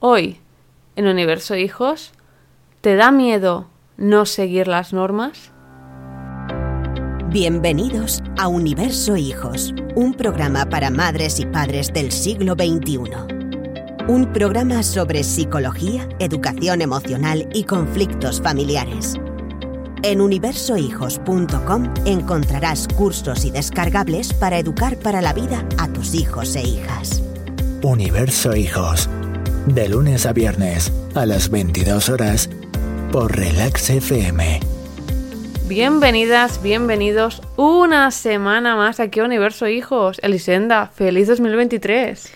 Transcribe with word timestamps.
Hoy, 0.00 0.38
en 0.96 1.06
Universo 1.06 1.56
Hijos, 1.56 2.12
¿te 2.80 2.96
da 2.96 3.10
miedo 3.10 3.68
no 3.96 4.26
seguir 4.26 4.68
las 4.68 4.92
normas? 4.92 5.52
Bienvenidos 7.28 8.22
a 8.38 8.48
Universo 8.48 9.16
Hijos, 9.16 9.74
un 9.94 10.14
programa 10.14 10.66
para 10.66 10.90
madres 10.90 11.38
y 11.40 11.46
padres 11.46 11.92
del 11.92 12.12
siglo 12.12 12.54
XXI. 12.54 13.10
Un 14.08 14.32
programa 14.32 14.82
sobre 14.82 15.24
psicología, 15.24 16.08
educación 16.18 16.80
emocional 16.80 17.48
y 17.52 17.64
conflictos 17.64 18.40
familiares. 18.40 19.14
En 20.02 20.20
universohijos.com 20.20 21.92
encontrarás 22.04 22.86
cursos 22.88 23.44
y 23.44 23.50
descargables 23.50 24.32
para 24.32 24.58
educar 24.58 24.96
para 24.96 25.20
la 25.20 25.32
vida 25.32 25.66
a 25.78 25.88
tus 25.88 26.14
hijos 26.14 26.54
e 26.54 26.62
hijas. 26.62 27.22
Universo 27.82 28.56
Hijos, 28.56 29.08
de 29.66 29.88
lunes 29.88 30.24
a 30.24 30.32
viernes 30.32 30.92
a 31.14 31.26
las 31.26 31.50
22 31.50 32.08
horas 32.08 32.48
por 33.12 33.36
Relax 33.36 33.90
FM. 33.90 34.60
Bienvenidas, 35.68 36.62
bienvenidos 36.62 37.42
una 37.56 38.10
semana 38.10 38.76
más 38.76 38.98
aquí 38.98 39.20
a 39.20 39.24
Universo 39.24 39.68
Hijos. 39.68 40.18
Elisenda, 40.22 40.86
feliz 40.86 41.28
2023. 41.28 42.32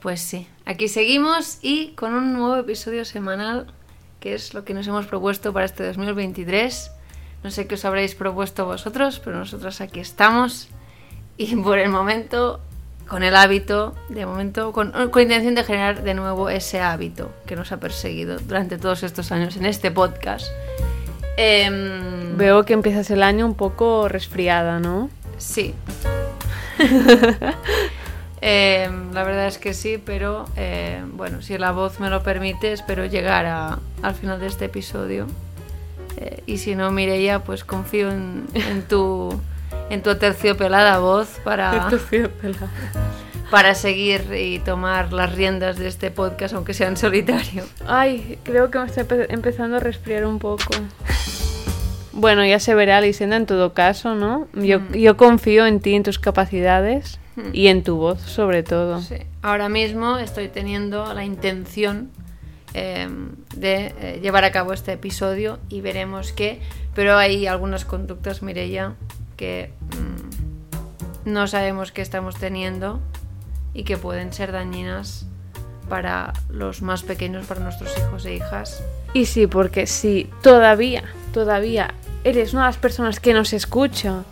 Pues 0.00 0.20
sí, 0.20 0.46
aquí 0.64 0.88
seguimos 0.88 1.58
y 1.62 1.88
con 1.92 2.14
un 2.14 2.32
nuevo 2.32 2.56
episodio 2.56 3.04
semanal, 3.04 3.66
que 4.20 4.34
es 4.34 4.54
lo 4.54 4.64
que 4.64 4.72
nos 4.72 4.86
hemos 4.86 5.06
propuesto 5.06 5.52
para 5.52 5.66
este 5.66 5.84
2023. 5.84 6.92
No 7.42 7.50
sé 7.50 7.66
qué 7.66 7.74
os 7.74 7.84
habréis 7.84 8.14
propuesto 8.14 8.64
vosotros, 8.64 9.20
pero 9.22 9.36
nosotros 9.36 9.80
aquí 9.80 10.00
estamos 10.00 10.68
y 11.36 11.54
por 11.56 11.78
el 11.78 11.90
momento 11.90 12.60
con 13.08 13.22
el 13.22 13.36
hábito, 13.36 13.94
de 14.08 14.26
momento, 14.26 14.72
con, 14.72 14.92
con 15.10 15.22
intención 15.22 15.54
de 15.54 15.64
generar 15.64 16.02
de 16.02 16.14
nuevo 16.14 16.48
ese 16.50 16.80
hábito 16.80 17.30
que 17.46 17.54
nos 17.56 17.70
ha 17.72 17.78
perseguido 17.78 18.38
durante 18.38 18.78
todos 18.78 19.02
estos 19.02 19.30
años 19.32 19.56
en 19.56 19.66
este 19.66 19.90
podcast. 19.90 20.46
Em, 21.36 22.36
Veo 22.36 22.64
que 22.64 22.72
empiezas 22.72 23.10
el 23.10 23.22
año 23.22 23.46
un 23.46 23.54
poco 23.54 24.08
resfriada, 24.08 24.80
¿no? 24.80 25.10
Sí. 25.38 25.74
Em, 28.42 29.12
la 29.14 29.24
verdad 29.24 29.46
es 29.46 29.56
que 29.58 29.72
sí, 29.72 30.00
pero 30.04 30.44
eh, 30.56 31.02
bueno, 31.14 31.40
si 31.40 31.56
la 31.56 31.72
voz 31.72 32.00
me 32.00 32.10
lo 32.10 32.22
permite, 32.22 32.72
espero 32.72 33.06
llegar 33.06 33.46
a- 33.46 33.78
al 34.02 34.14
final 34.14 34.38
de 34.38 34.46
este 34.46 34.66
episodio. 34.66 35.26
Eh, 36.18 36.42
y 36.46 36.58
si 36.58 36.74
no, 36.76 36.90
Mireia, 36.90 37.40
pues 37.40 37.64
confío 37.64 38.10
en, 38.10 38.46
en 38.54 38.82
tu 38.82 39.40
en 39.90 40.02
tu 40.02 40.10
aterciopelada 40.10 40.98
voz 40.98 41.28
para, 41.44 41.88
para 43.50 43.74
seguir 43.74 44.22
y 44.36 44.58
tomar 44.58 45.12
las 45.12 45.32
riendas 45.34 45.78
de 45.78 45.88
este 45.88 46.10
podcast, 46.10 46.54
aunque 46.54 46.74
sea 46.74 46.88
en 46.88 46.96
solitario. 46.96 47.64
Ay, 47.86 48.38
creo 48.42 48.70
que 48.70 48.78
me 48.78 48.86
está 48.86 49.06
empe- 49.06 49.26
empezando 49.28 49.76
a 49.76 49.80
resfriar 49.80 50.26
un 50.26 50.38
poco. 50.38 50.64
Bueno, 52.12 52.44
ya 52.46 52.58
se 52.60 52.74
verá, 52.74 52.98
Elisenda, 52.98 53.36
en 53.36 53.46
todo 53.46 53.74
caso, 53.74 54.14
¿no? 54.14 54.48
Yo, 54.54 54.80
yo 54.92 55.16
confío 55.16 55.66
en 55.66 55.80
ti, 55.80 55.94
en 55.94 56.02
tus 56.02 56.18
capacidades 56.18 57.20
y 57.52 57.66
en 57.66 57.82
tu 57.82 57.96
voz, 57.96 58.20
sobre 58.22 58.62
todo. 58.62 59.02
Sí. 59.02 59.16
Ahora 59.42 59.68
mismo 59.68 60.16
estoy 60.16 60.48
teniendo 60.48 61.12
la 61.12 61.24
intención 61.26 62.10
eh, 62.72 63.06
de 63.54 63.94
eh, 64.00 64.20
llevar 64.22 64.44
a 64.44 64.50
cabo 64.52 64.72
este 64.72 64.92
episodio 64.92 65.58
y 65.68 65.82
veremos 65.82 66.32
qué. 66.32 66.60
Pero 66.94 67.18
hay 67.18 67.46
algunas 67.46 67.84
conductas, 67.84 68.42
Mireia, 68.42 68.94
que 69.36 69.70
mm, 71.24 71.30
no 71.30 71.46
sabemos 71.46 71.92
qué 71.92 72.02
estamos 72.02 72.36
teniendo 72.36 73.00
y 73.74 73.84
que 73.84 73.96
pueden 73.96 74.32
ser 74.32 74.52
dañinas 74.52 75.26
para 75.88 76.32
los 76.48 76.82
más 76.82 77.02
pequeños, 77.02 77.46
para 77.46 77.60
nuestros 77.60 77.96
hijos 77.98 78.24
e 78.24 78.34
hijas. 78.34 78.82
Y 79.12 79.26
sí, 79.26 79.46
porque 79.46 79.86
si 79.86 80.30
todavía, 80.42 81.04
todavía 81.32 81.94
eres 82.24 82.52
una 82.52 82.62
de 82.62 82.68
las 82.68 82.76
personas 82.76 83.20
que 83.20 83.34
nos 83.34 83.52
escucha 83.52 84.24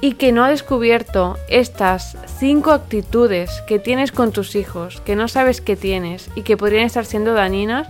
y 0.00 0.14
que 0.14 0.32
no 0.32 0.44
ha 0.44 0.48
descubierto 0.48 1.36
estas 1.48 2.16
cinco 2.38 2.70
actitudes 2.72 3.62
que 3.66 3.78
tienes 3.78 4.12
con 4.12 4.32
tus 4.32 4.54
hijos, 4.54 5.00
que 5.00 5.16
no 5.16 5.28
sabes 5.28 5.60
que 5.60 5.76
tienes 5.76 6.30
y 6.36 6.42
que 6.42 6.56
podrían 6.56 6.84
estar 6.84 7.04
siendo 7.04 7.34
dañinas, 7.34 7.88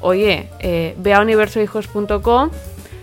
oye, 0.00 0.48
eh, 0.60 0.96
ve 0.98 1.14
a 1.14 1.20
universohijos.com, 1.20 2.50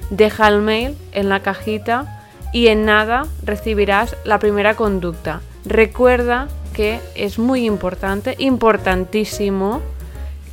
deja 0.10 0.48
el 0.48 0.62
mail 0.62 0.98
en 1.12 1.30
la 1.30 1.42
cajita 1.42 2.19
y 2.54 2.68
en 2.68 2.86
nada 2.86 3.26
recibirás 3.44 4.16
la 4.24 4.40
primera 4.40 4.76
conducta. 4.76 5.42
Recuerda 5.66 6.48
que 6.74 7.00
es 7.16 7.40
muy 7.40 7.66
importante, 7.66 8.36
importantísimo, 8.40 9.82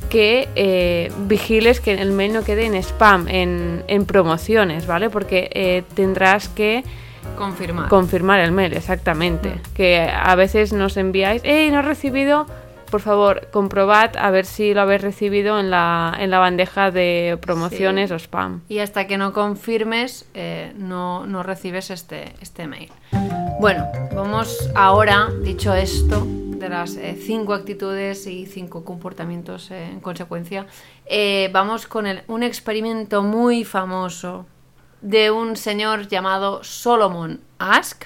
que 0.09 0.47
eh, 0.55 1.11
vigiles 1.27 1.79
que 1.81 1.93
el 1.93 2.11
mail 2.11 2.33
no 2.33 2.43
quede 2.43 2.65
en 2.65 2.75
spam, 2.75 3.27
en, 3.27 3.83
en 3.87 4.05
promociones, 4.05 4.87
¿vale? 4.87 5.09
Porque 5.09 5.49
eh, 5.53 5.83
tendrás 5.95 6.47
que 6.49 6.83
Confirmar. 7.37 7.89
confirmar 7.89 8.39
el 8.39 8.51
mail, 8.51 8.73
exactamente. 8.73 9.53
Que 9.73 10.09
a 10.09 10.35
veces 10.35 10.71
nos 10.71 10.95
enviáis, 10.97 11.41
¡Ey, 11.43 11.69
no 11.71 11.79
he 11.79 11.81
recibido! 11.81 12.45
Por 12.89 13.01
favor, 13.01 13.49
comprobad 13.51 14.15
a 14.17 14.31
ver 14.31 14.45
si 14.45 14.73
lo 14.73 14.81
habéis 14.81 15.01
recibido 15.01 15.59
en 15.59 15.69
la, 15.69 16.15
en 16.19 16.29
la 16.31 16.39
bandeja 16.39 16.89
de 16.89 17.37
promociones 17.41 18.09
Sí. 18.09 18.13
o 18.13 18.19
spam. 18.19 18.61
y 18.69 18.79
hasta 18.79 19.07
que 19.07 19.17
no 19.17 19.33
confirmes 19.33 20.25
eh, 20.33 20.71
no, 20.77 21.25
no 21.27 21.43
recibes 21.43 21.89
este, 21.91 22.33
este 22.41 22.65
mail. 22.67 22.89
Bueno, 23.59 23.85
vamos 24.15 24.69
ahora, 24.75 25.29
dicho 25.43 25.73
esto, 25.73 26.25
de 26.25 26.69
las 26.69 26.95
eh, 26.95 27.17
cinco 27.21 27.53
actitudes 27.53 28.25
y 28.25 28.45
cinco 28.45 28.85
comportamientos 28.85 29.69
eh, 29.71 29.83
en 29.91 29.99
consecuencia, 29.99 30.65
eh, 31.05 31.49
vamos 31.51 31.87
con 31.87 32.07
el- 32.07 32.23
un 32.27 32.41
experimento 32.41 33.21
muy 33.21 33.63
famoso 33.65 34.45
de 35.01 35.29
un 35.29 35.55
señor 35.57 36.07
llamado 36.07 36.63
Solomon 36.63 37.41
Ask, 37.59 38.05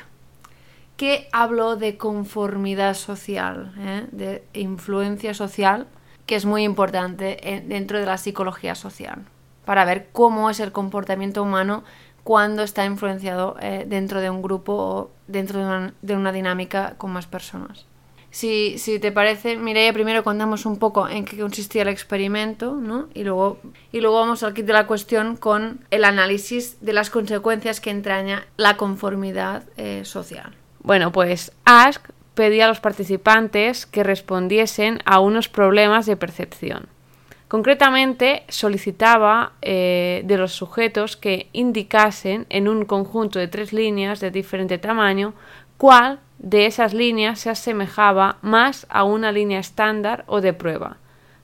que 1.02 1.28
habló 1.32 1.78
de 1.78 1.98
conformidad 1.98 2.94
social, 2.94 3.74
¿eh? 3.80 4.06
de 4.12 4.44
influencia 4.54 5.34
social, 5.34 5.88
que 6.28 6.36
es 6.36 6.46
muy 6.46 6.64
importante 6.64 7.56
en- 7.56 7.68
dentro 7.70 7.98
de 8.00 8.06
la 8.06 8.20
psicología 8.20 8.76
social, 8.76 9.24
para 9.66 9.84
ver 9.84 10.10
cómo 10.12 10.52
es 10.52 10.60
el 10.60 10.72
comportamiento 10.72 11.42
humano 11.42 11.84
cuando 12.24 12.62
está 12.62 12.86
influenciado 12.86 13.56
eh, 13.60 13.86
dentro 13.88 14.22
de 14.22 14.30
un 14.30 14.44
grupo 14.44 14.74
o 14.74 15.12
dentro 15.26 15.58
de 15.58 15.66
una, 15.66 15.94
de 16.04 16.16
una 16.16 16.32
dinámica 16.32 16.94
con 17.00 17.10
más 17.12 17.26
personas. 17.26 17.88
Si, 18.30 18.78
si 18.78 19.00
te 19.00 19.12
parece, 19.12 19.58
Mireia, 19.58 19.94
primero 19.94 20.24
contamos 20.24 20.68
un 20.68 20.78
poco 20.78 21.10
en 21.10 21.26
qué 21.26 21.36
consistía 21.36 21.82
el 21.82 21.88
experimento, 21.88 22.76
¿no? 22.76 23.08
Y 23.16 23.24
luego, 23.24 23.58
y 23.92 24.02
luego 24.02 24.18
vamos 24.20 24.44
al 24.44 24.54
kit 24.54 24.68
de 24.68 24.74
la 24.74 24.86
cuestión 24.86 25.36
con 25.36 25.84
el 25.90 26.06
análisis 26.06 26.78
de 26.80 26.94
las 26.94 27.10
consecuencias 27.10 27.82
que 27.82 27.90
entraña 27.90 28.46
la 28.56 28.78
conformidad 28.78 29.64
eh, 29.78 30.04
social. 30.06 30.54
Bueno, 30.84 31.12
pues 31.12 31.52
Ask 31.66 32.10
pedía 32.34 32.66
a 32.66 32.68
los 32.68 32.80
participantes 32.80 33.86
que 33.86 34.04
respondiesen 34.04 35.00
a 35.06 35.20
unos 35.20 35.50
problemas 35.50 36.06
de 36.06 36.16
percepción. 36.18 36.88
Concretamente, 37.48 38.44
solicitaba 38.48 39.52
eh, 39.62 40.22
de 40.26 40.38
los 40.38 40.54
sujetos 40.54 41.18
que 41.18 41.50
indicasen 41.52 42.46
en 42.50 42.70
un 42.70 42.86
conjunto 42.86 43.40
de 43.40 43.50
tres 43.50 43.74
líneas 43.74 44.22
de 44.22 44.32
diferente 44.32 44.78
tamaño 44.78 45.34
cuál 45.78 46.20
de 46.40 46.66
esas 46.66 46.94
líneas 46.94 47.40
se 47.40 47.50
asemejaba 47.50 48.38
más 48.42 48.88
a 48.90 49.04
una 49.04 49.32
línea 49.34 49.60
estándar 49.60 50.24
o 50.28 50.40
de 50.40 50.54
prueba. 50.54 50.98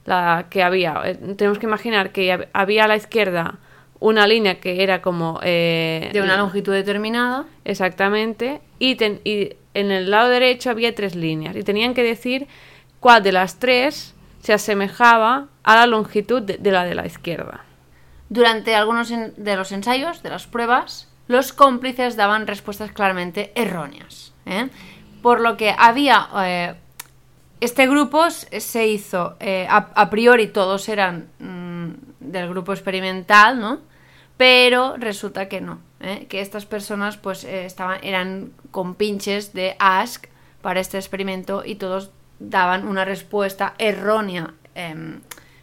La 0.06 0.46
que 0.48 0.62
había, 0.62 1.02
eh, 1.04 1.14
tenemos 1.36 1.58
que 1.58 1.66
imaginar 1.66 2.10
que 2.10 2.32
hab- 2.34 2.48
había 2.54 2.84
a 2.84 2.88
la 2.88 2.96
izquierda 2.96 3.56
una 4.00 4.26
línea 4.26 4.60
que 4.60 4.82
era 4.82 5.02
como 5.02 5.40
eh, 5.42 6.10
De 6.12 6.20
una 6.22 6.36
longitud 6.36 6.72
determinada. 6.72 7.44
Exactamente. 7.64 8.60
Y, 8.78 8.94
ten- 8.96 9.20
y 9.24 9.54
en 9.74 9.90
el 9.90 10.10
lado 10.10 10.28
derecho 10.28 10.70
había 10.70 10.94
tres 10.94 11.14
líneas. 11.14 11.56
Y 11.56 11.62
tenían 11.62 11.94
que 11.94 12.02
decir 12.02 12.46
cuál 13.00 13.22
de 13.22 13.32
las 13.32 13.58
tres 13.58 14.14
se 14.40 14.52
asemejaba 14.52 15.48
a 15.64 15.74
la 15.76 15.86
longitud 15.86 16.42
de, 16.42 16.58
de 16.58 16.70
la 16.72 16.84
de 16.84 16.94
la 16.94 17.06
izquierda. 17.06 17.64
Durante 18.28 18.74
algunos 18.74 19.10
en- 19.10 19.32
de 19.36 19.56
los 19.56 19.72
ensayos, 19.72 20.22
de 20.22 20.30
las 20.30 20.46
pruebas, 20.46 21.08
los 21.26 21.52
cómplices 21.52 22.16
daban 22.16 22.46
respuestas 22.46 22.92
claramente 22.92 23.52
erróneas. 23.54 24.32
¿eh? 24.46 24.68
Por 25.22 25.40
lo 25.40 25.56
que 25.56 25.74
había... 25.76 26.28
eh, 26.44 26.74
este 27.60 27.88
grupo 27.88 28.30
se 28.30 28.86
hizo, 28.86 29.36
a, 29.68 29.76
a 29.96 30.10
priori 30.10 30.46
todos 30.46 30.88
eran 30.88 31.26
mm, 31.40 31.88
del 32.20 32.48
grupo 32.48 32.72
experimental, 32.72 33.58
¿no? 33.58 33.80
Pero 34.38 34.96
resulta 34.96 35.48
que 35.48 35.60
no, 35.60 35.80
¿eh? 36.00 36.26
que 36.30 36.40
estas 36.40 36.64
personas 36.64 37.18
pues 37.18 37.44
eh, 37.44 37.66
estaban, 37.66 37.98
eran 38.02 38.52
compinches 38.70 39.52
de 39.52 39.76
Ask 39.78 40.26
para 40.62 40.80
este 40.80 40.96
experimento 40.96 41.62
y 41.64 41.74
todos 41.74 42.10
daban 42.38 42.88
una 42.88 43.04
respuesta 43.04 43.74
errónea 43.76 44.54
em, 44.74 45.20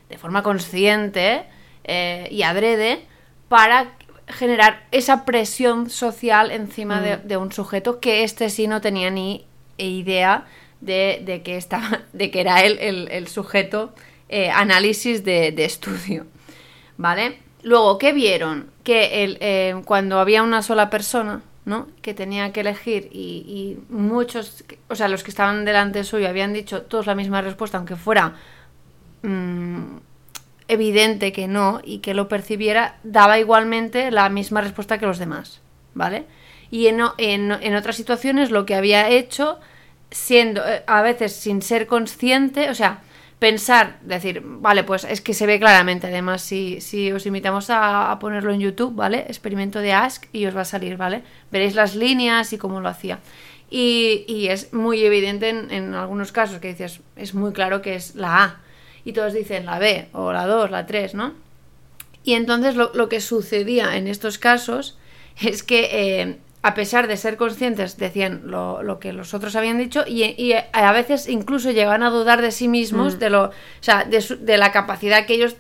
de 0.10 0.18
forma 0.18 0.44
consciente 0.44 1.46
eh, 1.84 2.28
y 2.30 2.44
adrede 2.44 3.08
para 3.48 3.94
generar 4.28 4.86
esa 4.92 5.26
presión 5.26 5.90
social 5.90 6.52
encima 6.52 7.02
de, 7.02 7.18
de 7.18 7.38
un 7.38 7.52
sujeto 7.52 8.00
que 8.00 8.24
este 8.24 8.52
sí 8.52 8.68
no 8.68 8.82
tenía 8.82 9.10
ni 9.10 9.48
idea 9.78 10.46
de, 10.82 11.42
que, 11.44 11.58
estaba, 11.58 12.02
de 12.14 12.32
que 12.32 12.42
era 12.42 12.62
él 12.62 13.08
el, 13.12 13.28
sujeto 13.28 13.94
eh, 14.30 14.50
análisis 14.50 15.24
de, 15.24 15.54
estudio. 15.58 16.26
¿Vale? 16.98 17.40
Luego, 17.66 17.98
¿qué 17.98 18.14
vieron? 18.14 18.70
Que 18.84 19.24
el, 19.24 19.40
eh, 19.42 19.82
cuando 19.86 20.20
había 20.20 20.44
una 20.44 20.62
sola 20.62 20.92
persona, 20.92 21.42
¿no? 21.66 21.88
Que 22.04 22.14
tenía 22.14 22.54
que 22.54 22.60
elegir 22.60 23.10
y, 23.12 23.80
muchos, 23.90 24.64
o 24.88 24.96
sea, 24.96 25.08
los 25.08 25.24
que 25.24 25.32
estaban 25.32 25.66
delante 25.66 26.04
suyo 26.04 26.30
habían 26.30 26.54
dicho 26.54 26.84
todos 26.84 27.08
la 27.08 27.16
misma 27.16 27.42
respuesta, 27.42 27.80
aunque 27.80 27.96
fuera 27.96 28.36
mm, 29.24 29.98
evidente 30.68 31.32
que 31.32 31.48
no 31.48 31.82
y 31.84 32.02
que 32.02 32.14
lo 32.14 32.28
percibiera, 32.28 33.00
daba 33.04 33.40
igualmente 33.40 34.12
la 34.12 34.30
misma 34.30 34.62
respuesta 34.62 35.00
que 35.00 35.08
los 35.08 35.18
demás, 35.18 35.62
¿vale? 35.96 36.26
Y 36.70 36.86
en, 36.86 37.02
en, 37.18 37.52
en 37.52 37.76
otras 37.76 37.96
situaciones 37.96 38.52
lo 38.52 38.68
que 38.68 38.76
había 38.76 39.10
hecho, 39.10 39.60
siendo 40.12 40.64
eh, 40.64 40.84
a 40.86 41.02
veces 41.02 41.36
sin 41.36 41.64
ser 41.64 41.88
consciente, 41.88 42.70
o 42.70 42.76
sea, 42.76 43.02
pensar, 43.40 44.00
decir, 44.02 44.42
vale, 44.44 44.84
pues 44.84 45.04
es 45.04 45.22
que 45.22 45.34
se 45.34 45.46
ve 45.46 45.60
claramente, 45.60 46.08
además, 46.08 46.42
si, 46.42 46.80
si 46.82 47.12
os 47.12 47.26
invitamos 47.26 47.68
a, 47.70 48.18
ponerlo 48.20 48.54
en 48.54 48.60
YouTube, 48.60 48.96
¿vale? 48.96 49.26
Experimento 49.28 49.80
de 49.80 49.94
Ask 49.94 50.26
y 50.32 50.46
os 50.46 50.56
va 50.56 50.62
a 50.62 50.66
salir, 50.66 50.98
¿vale? 50.98 51.24
Veréis 51.52 51.76
las 51.76 51.96
líneas 51.96 52.54
y 52.54 52.58
cómo 52.58 52.80
lo 52.82 52.90
hacía. 52.90 53.20
Y, 53.70 54.26
y 54.28 54.48
es 54.48 54.74
muy 54.74 55.04
evidente 55.04 55.50
en, 55.50 55.94
algunos 55.96 56.32
casos 56.32 56.60
que 56.60 56.70
dices, 56.70 57.02
es 57.16 57.34
muy 57.34 57.52
claro 57.52 57.82
que 57.82 57.96
es 57.96 58.16
la 58.16 58.44
A. 58.44 58.62
Y 59.04 59.14
todos 59.14 59.34
dicen 59.34 59.66
la 59.66 59.80
B, 59.80 60.08
o 60.14 60.32
la 60.32 60.48
2, 60.48 60.72
la 60.72 60.86
3, 60.86 61.14
¿no? 61.14 61.34
Y 62.24 62.34
entonces 62.34 62.76
lo, 62.76 62.92
lo, 62.94 63.10
que 63.10 63.22
sucedía 63.22 63.98
en 63.98 64.08
estos 64.08 64.40
casos 64.40 64.98
es 65.42 65.62
que 65.62 65.90
eh, 65.92 66.40
a 66.66 66.74
pesar 66.74 67.08
de 67.08 67.16
ser 67.16 67.38
conscientes, 67.38 67.96
decían 67.96 68.42
lo, 68.46 68.98
que 69.00 69.14
los 69.14 69.36
otros 69.36 69.56
habían 69.56 69.78
dicho 69.78 70.04
y, 70.08 70.54
a 70.54 70.92
veces 70.94 71.30
incluso 71.30 71.70
llegaban 71.70 72.02
a 72.02 72.10
dudar 72.10 72.42
de 72.42 72.50
sí 72.50 72.68
mismos, 72.68 73.18
mm. 73.18 73.20
de, 73.20 73.30
lo, 73.30 73.44
o 73.44 73.52
sea, 73.82 74.04
de, 74.04 74.58
la 74.58 74.72
capacidad 74.72 75.28
que 75.28 75.36
ellos, 75.36 75.58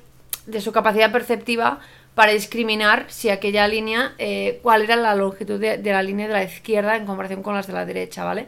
de 0.47 0.61
su 0.61 0.71
capacidad 0.71 1.11
perceptiva 1.11 1.79
para 2.15 2.31
discriminar 2.31 3.05
si 3.07 3.29
aquella 3.29 3.67
línea, 3.67 4.15
eh, 4.17 4.59
cuál 4.63 4.81
era 4.81 4.95
la 4.95 5.13
longitud 5.13 5.59
de, 5.59 5.79
la 5.83 6.01
línea 6.01 6.25
de 6.25 6.33
la 6.33 6.43
izquierda 6.43 6.95
en 6.95 7.05
comparación 7.05 7.43
con 7.43 7.53
las 7.53 7.67
de 7.67 7.73
la 7.73 7.85
derecha, 7.85 8.23
¿vale? 8.23 8.47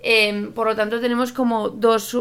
Em, 0.00 0.52
por 0.52 0.66
lo 0.66 0.74
tanto, 0.74 1.00
tenemos 1.00 1.30
como 1.30 1.68
dos, 1.68 2.18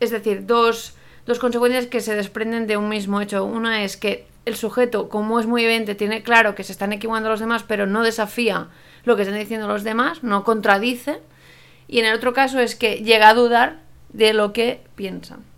es 0.00 0.10
decir, 0.10 0.46
dos, 0.46 0.94
dos 1.26 1.38
consecuencias 1.38 1.86
que 1.86 2.00
se 2.00 2.14
desprenden 2.14 2.66
de 2.66 2.78
un 2.78 2.88
mismo 2.88 3.20
hecho. 3.20 3.44
Una 3.44 3.84
es 3.84 3.98
que 3.98 4.24
el 4.46 4.56
sujeto, 4.56 5.10
como 5.10 5.38
es 5.38 5.44
muy 5.44 5.64
evidente, 5.64 5.94
tiene 5.94 6.22
claro 6.22 6.54
que 6.54 6.64
se 6.64 6.72
están 6.72 6.94
equivocando 6.94 7.28
los 7.28 7.40
demás, 7.40 7.62
pero 7.68 7.86
no 7.86 8.02
desafía 8.02 8.68
lo 9.04 9.16
que 9.16 9.22
están 9.22 9.38
diciendo 9.38 9.68
los 9.68 9.84
demás, 9.84 10.22
no 10.22 10.44
contradice. 10.44 11.18
Y 11.86 12.00
en 12.00 12.06
el 12.06 12.14
otro 12.14 12.32
caso 12.32 12.60
es 12.60 12.74
que 12.74 12.96
llega 12.96 13.30
a 13.30 13.34
dudar 13.34 13.78
de 14.12 14.32
lo 14.34 14.52
que 14.52 14.80
piensan. 14.94 15.48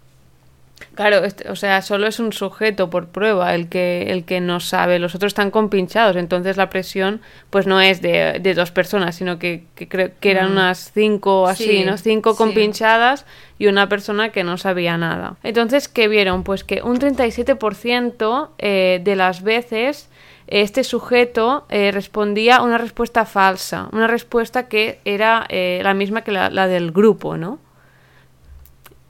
Claro, 0.95 1.25
este, 1.25 1.49
o 1.51 1.57
sea, 1.57 1.83
solo 1.83 2.07
es 2.07 2.19
un 2.21 2.33
sujeto 2.33 2.91
por 2.91 3.09
prueba 3.09 3.55
el 3.55 3.69
que, 3.69 4.11
el 4.11 4.25
que 4.25 4.41
no 4.41 4.61
sabe. 4.61 4.99
Los 4.99 5.15
otros 5.15 5.31
están 5.31 5.51
compinchados, 5.51 6.17
entonces 6.17 6.57
la 6.57 6.69
presión 6.69 7.23
pues 7.49 7.67
no 7.67 7.81
es 7.81 8.03
de, 8.03 8.53
dos 8.55 8.71
personas, 8.71 9.15
sino 9.15 9.39
que, 9.39 9.65
creo 9.75 10.11
que 10.21 10.31
eran 10.31 10.51
mm. 10.51 10.53
unas 10.53 10.91
cinco 10.93 11.47
así, 11.47 11.85
¿no? 11.85 11.97
Cinco 11.97 12.37
compinchadas 12.37 13.25
y 13.59 13.69
una 13.69 13.89
persona 13.89 14.31
que 14.31 14.45
no 14.45 14.59
sabía 14.59 14.99
nada. 14.99 15.37
Entonces, 15.43 15.89
¿qué 15.89 16.09
vieron? 16.09 16.43
Pues 16.45 16.65
que 16.65 16.83
un 16.83 16.99
37% 16.99 18.51
eh, 18.59 19.01
de 19.03 19.17
las 19.17 19.43
veces 19.43 20.10
este 20.51 20.83
sujeto 20.83 21.65
eh, 21.69 21.93
respondía 21.93 22.61
una 22.63 22.77
respuesta 22.77 23.25
falsa, 23.25 23.89
una 23.93 24.09
respuesta 24.09 24.67
que 24.69 24.99
era 25.05 25.47
eh, 25.49 25.81
la 25.85 25.95
misma 25.95 26.23
que 26.23 26.33
la, 26.33 26.67
del 26.67 26.91
grupo, 26.91 27.37
¿no? 27.37 27.61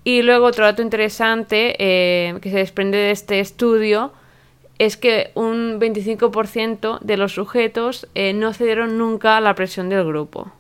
Y 0.04 0.20
luego 0.20 0.46
otro 0.46 0.66
dato 0.66 0.82
interesante 0.82 1.76
eh, 1.78 2.38
que 2.40 2.50
se 2.50 2.58
desprende 2.58 2.98
de 2.98 3.10
este 3.10 3.40
estudio 3.40 4.12
es 4.78 4.98
que 4.98 5.30
un 5.34 5.80
25% 5.80 7.00
de 7.00 7.16
los 7.16 7.32
sujetos 7.32 8.08
no 8.34 8.54
cedieron 8.54 8.96
nunca 8.96 9.36
a 9.36 9.40
la 9.42 9.54
presión 9.54 9.90
del 9.90 10.06
grupo. 10.06 10.50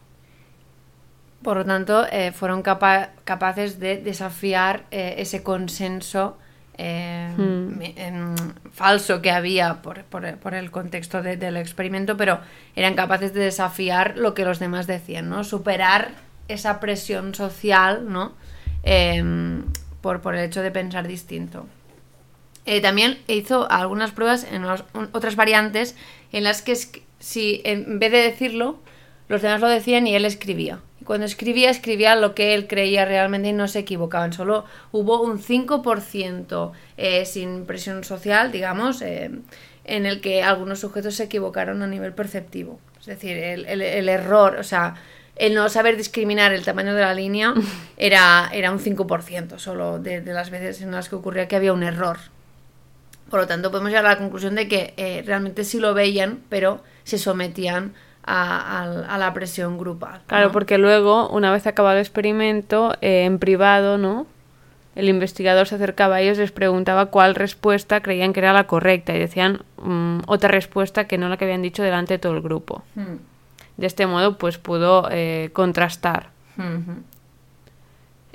Por 1.42 1.56
lo 1.56 1.64
tanto, 1.64 2.04
fueron 2.34 2.60
capaces 2.60 3.80
de 3.80 3.96
desafiar 3.96 4.84
ese 4.90 5.42
consenso 5.42 6.36
eh, 6.82 8.34
falso 8.72 9.20
que 9.20 9.30
había 9.30 9.82
por, 9.82 10.04
por, 10.04 10.54
el 10.54 10.70
contexto 10.70 11.22
del 11.22 11.56
experimento, 11.58 12.16
pero 12.16 12.40
eran 12.74 12.94
capaces 12.94 13.34
de 13.34 13.40
desafiar 13.40 14.16
lo 14.16 14.32
que 14.32 14.46
los 14.46 14.58
demás 14.58 14.86
decían, 14.86 15.28
¿no? 15.28 15.44
Superar 15.44 16.12
esa 16.48 16.80
presión 16.80 17.34
social, 17.34 18.10
¿no? 18.10 18.32
Em, 18.82 19.64
por, 20.00 20.22
por 20.22 20.34
el 20.34 20.44
hecho 20.44 20.62
de 20.62 20.70
pensar 20.70 21.06
distinto. 21.06 21.66
Eh, 22.64 22.80
también 22.80 23.18
hizo 23.26 23.70
algunas 23.70 24.12
pruebas 24.12 24.46
en 24.50 24.64
otras 25.12 25.36
variantes 25.36 25.96
en 26.32 26.44
las 26.44 26.62
que 26.62 26.76
si 27.18 27.60
en 27.64 27.98
vez 27.98 28.10
de 28.10 28.22
decirlo, 28.22 28.78
los 29.28 29.42
demás 29.42 29.60
lo 29.60 29.68
decían 29.68 30.06
y 30.06 30.14
él 30.14 30.24
escribía 30.24 30.80
cuando 31.04 31.26
escribía, 31.26 31.70
escribía 31.70 32.14
lo 32.14 32.34
que 32.34 32.54
él 32.54 32.66
creía 32.66 33.04
realmente 33.04 33.48
y 33.48 33.52
no 33.52 33.68
se 33.68 33.80
equivocaban. 33.80 34.32
Solo 34.32 34.64
hubo 34.92 35.22
un 35.22 35.40
5% 35.40 36.72
eh, 36.96 37.24
sin 37.24 37.64
presión 37.66 38.04
social, 38.04 38.52
digamos, 38.52 39.00
eh, 39.02 39.30
en 39.84 40.06
el 40.06 40.20
que 40.20 40.42
algunos 40.42 40.80
sujetos 40.80 41.14
se 41.14 41.24
equivocaron 41.24 41.82
a 41.82 41.86
nivel 41.86 42.12
perceptivo. 42.12 42.78
Es 43.00 43.06
decir, 43.06 43.36
el, 43.36 44.08
error, 44.08 44.56
o 44.56 44.62
sea, 44.62 44.94
el 45.36 45.54
no 45.54 45.70
saber 45.70 45.96
discriminar 45.96 46.52
el 46.52 46.64
tamaño 46.64 46.94
de 46.94 47.00
la 47.00 47.14
línea 47.14 47.54
era, 47.96 48.50
era 48.52 48.70
un 48.70 48.78
5% 48.78 49.58
solo 49.58 49.98
de, 49.98 50.20
las 50.22 50.50
veces 50.50 50.82
en 50.82 50.90
las 50.90 51.08
que 51.08 51.16
ocurría 51.16 51.48
que 51.48 51.56
había 51.56 51.72
un 51.72 51.82
error. 51.82 52.18
Por 53.30 53.40
lo 53.40 53.46
tanto, 53.46 53.70
podemos 53.70 53.90
llegar 53.90 54.06
a 54.06 54.10
la 54.10 54.18
conclusión 54.18 54.54
de 54.54 54.68
que 54.68 54.92
eh, 54.96 55.22
realmente 55.24 55.64
sí 55.64 55.78
lo 55.78 55.94
veían, 55.94 56.40
pero 56.48 56.82
se 57.04 57.16
sometían 57.16 57.94
a, 58.30 59.16
la 59.18 59.34
presión 59.34 59.78
grupal. 59.78 60.20
Claro, 60.26 60.52
porque 60.52 60.78
luego, 60.78 61.28
una 61.28 61.50
vez 61.50 61.66
acabado 61.66 61.96
el 61.96 62.02
experimento, 62.02 62.94
eh, 63.00 63.24
en 63.24 63.38
privado, 63.38 63.98
¿no? 63.98 64.26
El 64.94 65.08
investigador 65.08 65.66
se 65.66 65.76
acercaba 65.76 66.16
a 66.16 66.20
ellos 66.20 66.38
les 66.38 66.52
preguntaba 66.52 67.06
cuál 67.06 67.34
respuesta 67.34 68.00
creían 68.00 68.32
que 68.32 68.40
era 68.40 68.52
la 68.52 68.64
correcta 68.64 69.14
y 69.14 69.18
decían 69.18 69.62
mm, 69.82 70.20
otra 70.26 70.48
respuesta 70.50 71.06
que 71.06 71.16
no 71.16 71.28
la 71.28 71.36
que 71.36 71.44
habían 71.44 71.62
dicho 71.62 71.82
delante 71.82 72.14
de 72.14 72.18
todo 72.18 72.34
el 72.34 72.42
grupo. 72.42 72.82
Hmm. 72.94 73.16
De 73.76 73.86
este 73.86 74.06
modo, 74.06 74.36
pues 74.36 74.58
pudo 74.58 75.08
eh, 75.10 75.50
contrastar. 75.52 76.30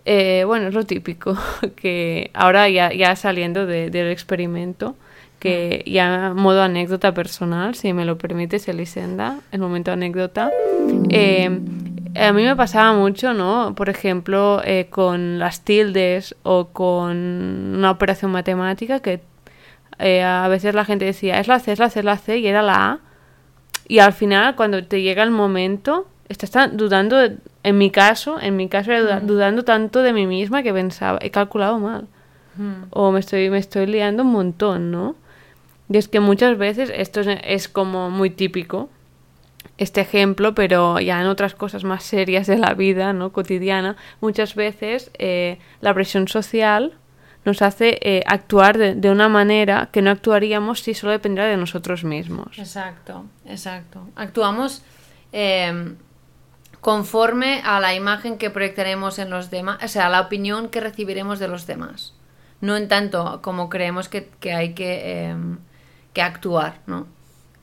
Eh, 0.06 0.44
bueno, 0.46 0.68
es 0.68 0.74
lo 0.74 0.86
típico, 0.86 1.38
que 1.76 2.32
ahora 2.34 2.70
ya, 2.70 2.94
ya 2.94 3.16
saliendo 3.16 3.66
del 3.66 4.12
experimento, 4.12 4.96
que 5.40 5.84
ya 5.86 6.34
modo 6.36 6.62
anécdota 6.62 7.14
personal, 7.14 7.76
si 7.76 7.94
me 7.94 8.06
lo 8.06 8.18
permites, 8.18 8.68
Elisenda, 8.68 9.40
el 9.52 9.60
momento 9.60 9.92
anécdota. 9.92 10.52
Eh, 11.10 11.50
a 12.18 12.32
mí 12.32 12.44
me 12.44 12.56
pasaba 12.56 12.94
mucho, 12.94 13.34
¿no? 13.34 13.74
Por 13.76 13.90
ejemplo, 13.90 14.62
eh, 14.64 14.88
con 14.90 15.38
las 15.38 15.62
tildes 15.62 16.36
o 16.44 16.70
con 16.70 17.18
una 17.76 17.92
operación 17.92 18.32
matemática 18.32 19.02
que 19.02 19.22
eh, 20.00 20.24
a 20.24 20.48
veces 20.48 20.76
la 20.76 20.86
gente 20.86 21.06
decía, 21.06 21.40
es 21.40 21.48
la 21.48 21.60
C, 21.60 21.74
es 21.74 21.80
la 21.80 21.90
C, 21.90 22.00
es 22.00 22.06
la 22.06 22.18
C, 22.18 22.38
y 22.38 22.48
era 22.48 22.62
la 22.62 22.92
A. 22.92 23.00
Y 23.88 24.00
al 24.00 24.14
final, 24.14 24.56
cuando 24.56 24.84
te 24.86 25.02
llega 25.02 25.24
el 25.24 25.32
momento, 25.32 26.08
estás 26.30 26.76
dudando, 26.76 27.18
en 27.64 27.78
mi 27.78 27.92
caso, 27.92 28.40
en 28.40 28.56
mi 28.56 28.68
caso, 28.68 28.92
era 28.92 29.20
dudando 29.20 29.64
tanto 29.64 30.02
de 30.02 30.14
mí 30.14 30.26
misma 30.28 30.64
que 30.64 30.74
pensaba, 30.74 31.20
he 31.22 31.32
calculado 31.32 31.80
mal. 31.80 32.08
O 32.92 33.12
me 33.12 33.20
estoy, 33.20 33.50
me 33.50 33.58
estoy 33.58 33.86
liando 33.86 34.24
un 34.24 34.32
montón, 34.32 34.90
¿no? 34.90 35.16
Y 35.90 35.98
es 35.98 36.08
que 36.08 36.22
muchas 36.22 36.58
veces 36.58 36.90
esto 36.94 37.22
es, 37.22 37.68
como 37.68 38.10
muy 38.10 38.30
típico, 38.30 38.90
este 39.78 40.00
ejemplo, 40.00 40.56
pero 40.56 41.00
ya 41.02 41.20
en 41.20 41.28
otras 41.28 41.54
cosas 41.54 41.84
más 41.84 42.04
serias 42.04 42.48
de 42.48 42.58
la 42.58 42.74
vida, 42.74 43.12
¿no? 43.12 43.34
Cotidiana, 43.34 43.98
muchas 44.22 44.56
veces 44.56 45.12
eh, 45.18 45.60
la 45.82 45.94
presión 45.94 46.30
social 46.30 46.94
nos 47.44 47.62
hace 47.62 48.00
eh, 48.02 48.24
actuar 48.26 48.78
de, 48.78 49.10
una 49.12 49.30
manera 49.30 49.90
que 49.92 50.02
no 50.02 50.10
actuaríamos 50.10 50.80
si 50.80 50.94
solo 50.94 51.12
dependiera 51.12 51.50
de 51.50 51.58
nosotros 51.58 52.04
mismos. 52.04 52.58
Exacto, 52.58 53.26
exacto. 53.46 54.08
Actuamos 54.16 54.82
em, 55.32 55.98
conforme 56.86 57.64
a 57.66 57.80
la 57.80 57.96
imagen 57.96 58.38
que 58.38 58.52
proyectaremos 58.52 59.18
en 59.18 59.32
los 59.32 59.50
demás, 59.50 59.80
o 59.84 59.88
sea, 59.88 60.06
a 60.06 60.10
la 60.10 60.22
opinión 60.22 60.70
que 60.70 60.82
recibiremos 60.82 61.40
de 61.40 61.48
los 61.48 61.66
demás. 61.66 62.14
No 62.62 62.78
en 62.78 62.88
tanto 62.88 63.42
como 63.42 63.70
creemos 63.70 64.08
que, 64.08 64.30
hay 64.54 64.76
que... 64.76 65.24
Em, 65.24 65.58
que 66.14 66.22
actuar, 66.22 66.82
¿no? 66.86 67.08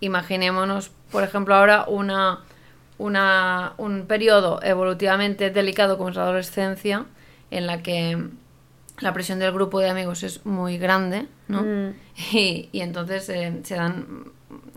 Imaginémonos, 0.00 0.90
por 1.12 1.22
ejemplo, 1.22 1.54
ahora 1.54 1.84
una, 1.86 2.40
una, 2.98 3.74
un 3.78 4.06
periodo 4.06 4.58
evolutivamente 4.60 5.50
delicado 5.50 5.98
como 5.98 6.08
es 6.08 6.16
la 6.16 6.24
adolescencia, 6.24 7.06
en 7.52 7.68
la 7.68 7.80
que 7.80 8.26
la 8.98 9.12
presión 9.12 9.38
del 9.38 9.52
grupo 9.52 9.78
de 9.78 9.88
amigos 9.88 10.24
es 10.24 10.44
muy 10.44 10.78
grande, 10.78 11.28
¿no? 11.46 11.62
Mm. 11.62 11.94
Y, 12.32 12.68
entonces 12.72 13.28
eh, 13.28 13.60
se 13.62 13.76
dan 13.76 14.24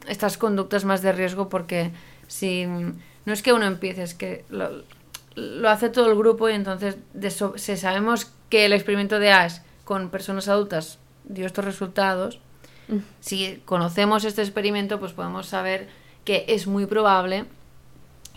estas 0.08 0.38
conductas 0.38 0.86
más 0.86 1.02
de 1.02 1.14
riesgo 1.14 1.50
porque 1.50 1.92
si 2.28 2.68
no 3.26 3.34
es 3.34 3.42
que 3.42 3.54
uno 3.54 3.66
empiece, 3.66 4.04
es 4.04 4.14
que 4.14 4.46
lo 5.36 5.70
hace 5.70 5.90
todo 5.90 6.10
el 6.12 6.18
grupo 6.18 6.50
y 6.50 6.54
entonces 6.54 6.98
de 7.14 7.30
so- 7.32 7.58
si 7.58 7.76
sabemos 7.78 8.32
que 8.50 8.66
el 8.66 8.74
experimento 8.74 9.20
de 9.20 9.32
Ash 9.32 9.58
con 9.84 10.10
personas 10.10 10.48
adultas 10.48 11.00
dio 11.26 11.46
estos 11.46 11.66
resultados, 11.66 12.40
si 13.20 13.62
conocemos 13.66 14.26
este 14.26 14.42
experimento, 14.44 15.00
pues 15.00 15.12
podemos 15.14 15.48
saber 15.48 15.88
que 16.24 16.46
es 16.48 16.68
muy 16.68 16.86
probable 16.86 17.46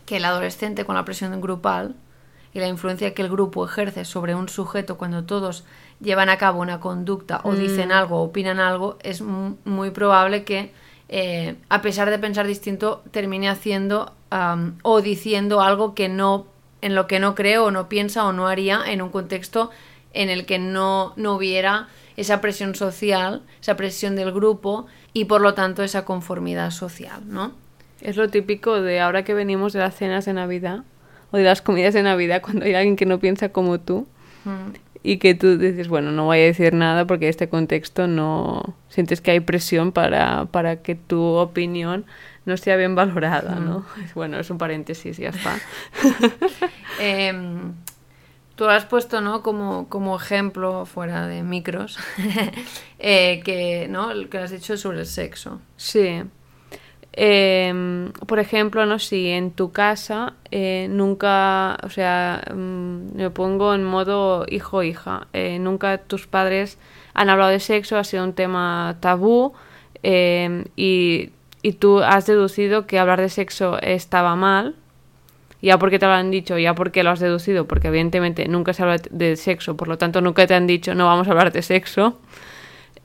que 0.07 0.17
el 0.17 0.25
adolescente 0.25 0.85
con 0.87 0.95
la 0.95 1.05
presión 1.05 1.39
grupal 1.41 1.95
y 2.55 2.61
la 2.61 2.67
influencia 2.69 3.13
que 3.13 3.21
el 3.23 3.29
grupo 3.29 3.65
ejerce 3.67 4.07
sobre 4.07 4.35
un 4.35 4.49
sujeto 4.49 4.97
cuando 4.97 5.25
todos 5.25 5.65
llevan 6.01 6.31
a 6.31 6.39
cabo 6.39 6.61
una 6.63 6.81
conducta 6.81 7.41
o 7.45 7.53
dicen 7.55 7.93
algo 7.93 8.21
o 8.21 8.25
opinan 8.25 8.59
algo, 8.59 8.97
es 9.03 9.21
mu- 9.21 9.57
muy 9.67 9.91
probable 9.91 10.45
que, 10.45 10.73
eh, 11.11 11.57
a 11.69 11.83
pesar 11.83 12.09
de 12.09 12.19
pensar 12.19 12.47
distinto, 12.47 13.03
termine 13.11 13.51
haciendo 13.51 14.15
o 14.83 15.01
diciendo 15.01 15.63
algo 15.63 15.95
que 15.95 16.09
no, 16.09 16.47
en 16.81 16.95
lo 16.95 17.07
que 17.07 17.21
no 17.21 17.35
cree 17.35 17.59
o 17.59 17.71
no 17.71 17.89
piensa 17.89 18.27
o 18.27 18.33
no 18.33 18.47
haría 18.47 18.83
en 18.87 19.03
un 19.03 19.11
contexto 19.11 19.71
en 20.13 20.31
el 20.31 20.47
que 20.47 20.59
no, 20.59 21.13
no 21.17 21.35
hubiera 21.35 21.89
esa 22.17 22.41
presión 22.41 22.75
social, 22.75 23.43
esa 23.61 23.77
presión 23.77 24.17
del 24.17 24.33
grupo 24.33 24.87
y 25.13 25.27
por 25.27 25.41
lo 25.41 25.55
tanto 25.55 25.83
esa 25.83 26.05
conformidad 26.05 26.71
social, 26.71 27.23
¿no? 27.27 27.53
Es 28.01 28.17
lo 28.17 28.29
típico 28.29 28.81
de 28.81 29.01
ahora 29.01 29.25
que 29.25 29.35
venimos 29.35 29.73
de 29.73 29.81
las 29.81 29.95
cenas 29.97 30.25
de 30.25 30.33
Navidad 30.33 30.85
o 31.31 31.37
de 31.37 31.45
las 31.45 31.63
comidas 31.63 31.95
de 31.95 32.03
Navidad 32.03 32.43
cuando 32.45 32.65
hay 32.65 32.75
alguien 32.75 32.97
que 32.97 33.07
no 33.07 33.19
piensa 33.19 33.51
como 33.51 33.81
tú 33.81 34.07
Mm. 34.45 34.73
y 35.03 35.19
que 35.19 35.35
tú 35.35 35.59
dices, 35.59 35.89
bueno, 35.89 36.11
no 36.11 36.25
voy 36.25 36.39
a 36.39 36.43
decir 36.43 36.75
nada 36.75 37.07
porque 37.07 37.29
este 37.29 37.49
contexto 37.49 38.07
no... 38.07 38.75
Sientes 38.89 39.21
que 39.21 39.31
hay 39.31 39.41
presión 39.41 39.93
para, 39.93 40.47
para 40.47 40.83
que 40.83 40.95
tu 40.95 41.23
opinión 41.23 42.05
no 42.49 42.57
sea 42.57 42.77
bien 42.77 42.95
valorada, 42.95 43.57
¿no? 43.57 43.85
Bueno, 44.15 44.41
es 44.41 44.51
un 44.51 44.59
paréntesis, 44.59 45.19
ya 45.19 45.29
está. 45.29 45.57
Em, 47.01 47.75
tú 48.57 48.65
lo 48.65 48.71
has 48.71 48.87
puesto, 48.87 49.21
¿no? 49.21 49.43
Como, 49.43 49.89
como 49.89 50.17
ejemplo, 50.17 50.85
fuera 50.87 51.29
de 51.29 51.43
micros, 51.43 51.99
eh, 52.99 53.41
que, 53.45 53.87
¿no? 53.89 54.11
El 54.11 54.29
que 54.29 54.39
has 54.39 54.51
dicho 54.51 54.77
sobre 54.77 55.01
el 55.01 55.07
sexo. 55.07 55.61
Sí. 55.77 56.23
Em, 57.13 58.13
por 58.27 58.39
ejemplo, 58.39 58.87
no 58.87 58.99
si 58.99 59.29
en 59.29 59.51
tu 59.51 59.71
casa 59.71 60.35
eh, 60.51 60.89
nunca, 60.91 61.79
o 61.83 61.91
sea, 61.91 62.43
mm, 62.53 63.17
me 63.17 63.31
pongo 63.31 63.75
en 63.75 63.85
modo 63.85 64.47
hijo-hija. 64.49 65.29
eh, 65.33 65.59
nunca 65.59 65.99
tus 65.99 66.27
padres 66.27 66.79
han 67.15 67.29
hablado 67.29 67.51
de 67.51 67.61
sexo, 67.61 67.99
ha 67.99 68.05
sido 68.05 68.25
un 68.25 68.33
tema 68.33 68.97
tabú 69.01 69.53
em, 70.03 70.65
y, 70.77 71.31
y 71.63 71.73
tú 71.73 72.01
has 72.01 72.27
deducido 72.27 72.87
que 72.87 72.99
hablar 72.99 73.21
de 73.21 73.29
sexo 73.29 73.79
estaba 73.81 74.37
mal. 74.37 74.75
Ya 75.61 75.77
porque 75.79 75.99
te 75.99 76.07
lo 76.07 76.13
han 76.13 76.31
dicho, 76.31 76.57
ya 76.57 76.75
porque 76.77 77.03
lo 77.03 77.11
has 77.11 77.19
deducido, 77.19 77.67
porque 77.67 77.89
evidentemente 77.89 78.47
nunca 78.47 78.73
se 78.73 78.83
habla 78.85 78.99
de 79.11 79.35
sexo, 79.37 79.77
por 79.77 79.89
lo 79.89 79.99
tanto 79.99 80.21
nunca 80.21 80.47
te 80.47 80.55
han 80.55 80.69
dicho 80.69 80.95
no 80.95 81.07
vamos 81.07 81.27
a 81.27 81.33
hablar 81.33 81.51
de 81.53 81.63
sexo. 81.63 82.17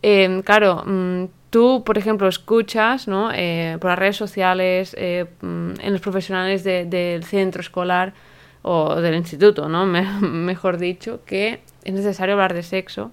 Eh, 0.04 0.42
claro, 0.46 0.84
mm, 0.86 1.26
tú, 1.50 1.84
por 1.84 1.98
ejemplo, 1.98 2.28
escuchas 2.28 3.08
¿no? 3.08 3.32
Eh, 3.34 3.78
por 3.80 3.90
las 3.90 4.00
redes 4.00 4.18
sociales, 4.18 4.96
eh, 5.00 5.26
mm, 5.42 5.72
en 5.82 5.92
los 5.94 6.02
profesionales 6.02 6.64
de- 6.64 6.86
del 6.86 7.24
centro 7.24 7.62
escolar 7.62 8.14
o 8.62 8.96
del 9.02 9.16
instituto, 9.16 9.68
¿no? 9.70 9.86
Me- 9.88 10.04
mejor 10.22 10.78
dicho, 10.78 11.22
que 11.26 11.62
es 11.84 11.94
necesario 11.94 12.34
hablar 12.34 12.54
de 12.54 12.64
sexo 12.64 13.12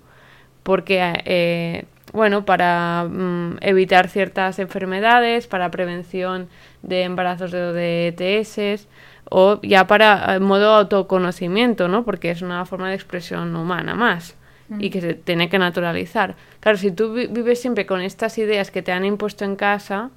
porque, 0.63 1.01
eh, 1.25 1.85
bueno, 2.13 2.45
para 2.45 3.07
mm, 3.09 3.59
evitar 3.61 4.09
ciertas 4.09 4.59
enfermedades, 4.59 5.47
para 5.47 5.71
prevención 5.71 6.49
de 6.83 7.03
embarazos 7.05 7.51
de, 7.53 7.73
de 7.73 8.09
ETS 8.09 8.89
o 9.31 9.61
ya 9.63 9.87
para 9.87 10.35
eh, 10.37 10.41
modo 10.41 10.75
autoconocimiento, 10.75 11.89
¿no? 11.89 12.05
Porque 12.05 12.31
es 12.31 12.43
una 12.43 12.65
forma 12.67 12.89
de 12.89 12.95
expresión 12.97 13.55
humana 13.57 13.95
más 13.95 14.37
y 14.79 14.91
que 14.91 15.01
se 15.01 15.15
tiene 15.15 15.49
que 15.49 15.59
naturalizar. 15.59 16.37
Claro, 16.61 16.79
si 16.79 16.93
tú 16.93 17.13
vi- 17.13 17.27
vives 17.27 17.61
siempre 17.61 17.87
con 17.87 18.01
estas 18.01 18.39
ideas 18.39 18.71
que 18.71 18.83
te 18.83 18.93
han 18.93 19.05
impuesto 19.05 19.45
en 19.45 19.57
casa, 19.57 20.11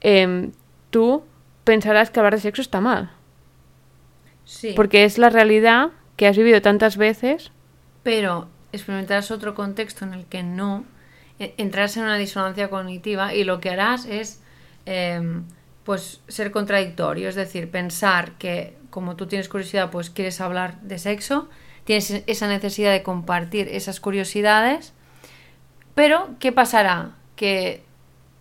em, 0.00 0.52
tú 0.90 1.22
pensarás 1.64 2.10
que 2.10 2.18
hablar 2.20 2.34
de 2.34 2.40
sexo 2.40 2.62
está 2.62 2.80
mal, 2.80 3.10
Sí. 4.44 4.72
porque 4.74 5.04
es 5.04 5.18
la 5.18 5.28
realidad 5.30 5.90
que 6.16 6.26
has 6.26 6.36
vivido 6.36 6.62
tantas 6.62 6.96
veces. 6.96 7.50
Pero 8.02 8.48
experimentarás 8.72 9.30
otro 9.30 9.54
contexto 9.54 10.04
en 10.04 10.14
el 10.14 10.24
que 10.24 10.42
no, 10.42 10.84
e- 11.38 11.54
entrarás 11.58 11.96
en 11.96 12.04
una 12.04 12.16
disonancia 12.16 12.68
cognitiva 12.70 13.34
y 13.34 13.44
lo 13.44 13.60
que 13.60 13.70
harás 13.70 14.04
es 14.06 14.40
em, 14.86 15.44
pues 15.84 16.20
ser 16.28 16.50
contradictorio, 16.50 17.28
es 17.28 17.34
decir, 17.34 17.70
pensar 17.70 18.32
que 18.38 18.76
como 18.90 19.16
tú 19.16 19.26
tienes 19.26 19.48
curiosidad, 19.48 19.90
pues 19.90 20.10
quieres 20.10 20.40
hablar 20.40 20.80
de 20.80 20.98
sexo, 20.98 21.48
tienes 21.84 22.22
esa 22.26 22.48
necesidad 22.48 22.92
de 22.92 23.02
compartir 23.02 23.68
esas 23.68 24.00
curiosidades, 24.00 24.92
pero 25.94 26.30
¿qué 26.40 26.52
pasará? 26.52 27.12
Que 27.36 27.82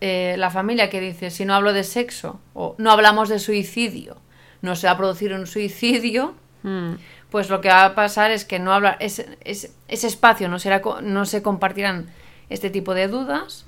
eh, 0.01 0.35
la 0.37 0.49
familia 0.49 0.89
que 0.89 1.01
dice, 1.01 1.29
si 1.31 1.45
no 1.45 1.53
hablo 1.55 1.73
de 1.73 1.83
sexo 1.83 2.39
o 2.53 2.75
no 2.77 2.91
hablamos 2.91 3.29
de 3.29 3.39
suicidio, 3.39 4.17
no 4.61 4.75
se 4.75 4.87
va 4.87 4.93
a 4.93 4.97
producir 4.97 5.33
un 5.33 5.47
suicidio, 5.47 6.35
Mm, 6.65 6.95
pues 7.29 7.51
lo 7.51 7.61
que 7.61 7.67
va 7.69 7.85
a 7.85 7.93
pasar 7.93 8.31
es 8.31 8.43
que 8.43 8.57
no 8.57 8.73
hablar 8.73 8.97
ese, 8.99 9.37
ese, 9.41 9.69
ese 9.87 10.07
espacio 10.07 10.49
no 10.49 10.57
será 10.57 10.81
no 11.03 11.25
se 11.25 11.43
compartirán 11.43 12.07
este 12.49 12.69
tipo 12.69 12.93
de 12.93 13.07
dudas. 13.07 13.65